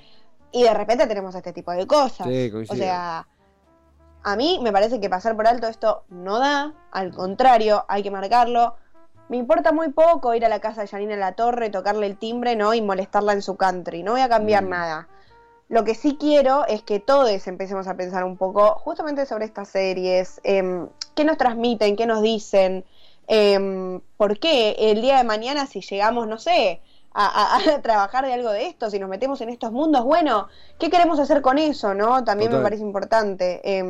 y 0.51 0.63
de 0.63 0.75
repente 0.75 1.07
tenemos 1.07 1.35
este 1.35 1.53
tipo 1.53 1.73
de 1.73 1.87
cosas. 1.87 2.27
o 2.27 2.75
sea, 2.75 3.27
a 4.23 4.37
mí 4.37 4.59
me 4.63 4.73
parece 4.73 5.01
que 5.01 5.11
pasar 5.11 5.37
por 5.37 5.47
alto 5.47 5.69
esto 5.69 6.05
no 6.09 6.39
da, 6.39 6.75
al 6.91 7.13
contrario, 7.13 7.85
hay 7.89 8.03
que 8.03 8.11
marcarlo. 8.11 8.77
Me 9.29 9.37
importa 9.37 9.73
muy 9.73 9.91
poco 9.91 10.35
ir 10.35 10.45
a 10.45 10.49
la 10.49 10.59
casa 10.59 10.81
de 10.81 10.89
Janine 10.89 11.15
en 11.15 11.21
la 11.21 11.33
Torre, 11.33 11.69
tocarle 11.69 12.07
el 12.07 12.17
timbre, 12.17 12.57
¿no? 12.57 12.73
Y 12.73 12.81
molestarla 12.81 13.35
en 13.35 13.43
su 13.43 13.57
country. 13.57 14.03
No 14.03 14.13
voy 14.13 14.23
a 14.23 14.29
cambiar 14.29 14.65
mm. 14.65 14.69
nada. 14.71 15.09
Lo 15.69 15.85
que 15.85 15.95
sí 15.95 16.17
quiero 16.19 16.67
es 16.67 16.83
que 16.83 16.99
todos 16.99 17.47
empecemos 17.47 17.87
a 17.89 17.97
pensar 17.97 18.25
un 18.25 18.37
poco 18.37 18.77
justamente 18.77 19.27
sobre 19.27 19.45
estas 19.45 19.69
series, 19.69 20.41
eh, 20.45 20.87
qué 21.15 21.25
nos 21.25 21.37
transmiten, 21.37 21.97
qué 21.97 22.07
nos 22.07 22.23
dicen, 22.23 22.85
eh, 23.29 24.01
por 24.17 24.39
qué 24.39 24.77
el 24.79 25.03
día 25.03 25.19
de 25.19 25.25
mañana 25.25 25.67
si 25.67 25.83
llegamos, 25.83 26.27
no 26.27 26.39
sé, 26.39 26.81
a, 27.19 27.59
trabajar 27.83 28.25
de 28.25 28.33
algo 28.33 28.51
de 28.51 28.67
esto, 28.67 28.91
si 28.91 28.99
nos 28.99 29.09
metemos 29.09 29.41
en 29.41 29.49
estos 29.49 29.73
mundos, 29.73 30.05
bueno, 30.05 30.49
¿qué 30.79 30.89
queremos 30.91 31.19
hacer 31.19 31.43
con 31.43 31.59
eso? 31.59 31.95
no 31.95 32.23
También 32.25 32.53
me 32.53 32.61
parece 32.61 32.83
importante. 32.83 33.61
Eh, 33.65 33.85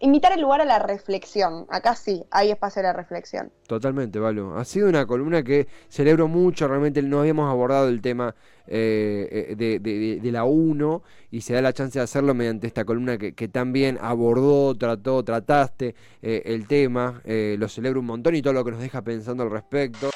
Invitar 0.00 0.32
el 0.32 0.40
lugar 0.40 0.60
a 0.60 0.64
la 0.64 0.78
reflexión. 0.78 1.66
Acá 1.70 1.94
sí, 1.96 2.24
hay 2.30 2.50
espacio 2.50 2.80
a 2.80 2.84
la 2.84 2.92
reflexión. 2.92 3.50
Totalmente, 3.66 4.18
Valo. 4.18 4.56
Ha 4.56 4.64
sido 4.64 4.88
una 4.88 5.06
columna 5.06 5.42
que 5.42 5.66
celebro 5.88 6.28
mucho, 6.28 6.68
realmente 6.68 7.02
no 7.02 7.20
habíamos 7.20 7.50
abordado 7.50 7.88
el 7.88 8.00
tema 8.00 8.34
eh, 8.70 9.54
de, 9.56 9.78
de, 9.80 10.32
la 10.32 10.44
1 10.44 11.02
y 11.30 11.40
se 11.40 11.54
da 11.54 11.62
la 11.62 11.72
chance 11.72 11.98
de 11.98 12.02
hacerlo 12.04 12.34
mediante 12.34 12.66
esta 12.66 12.84
columna 12.84 13.16
que, 13.16 13.34
que 13.34 13.48
también 13.48 13.98
abordó, 14.00 14.74
trató, 14.76 15.22
trataste 15.24 15.94
eh, 16.22 16.42
el 16.44 16.66
tema. 16.66 17.22
Eh, 17.24 17.56
lo 17.58 17.68
celebro 17.68 18.00
un 18.00 18.06
montón 18.06 18.34
y 18.34 18.42
todo 18.42 18.52
lo 18.52 18.64
que 18.64 18.72
nos 18.72 18.80
deja 18.80 19.02
pensando 19.02 19.42
al 19.42 19.50
respecto. 19.50 20.10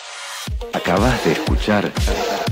Acabas 0.73 1.25
de 1.25 1.33
escuchar 1.33 1.91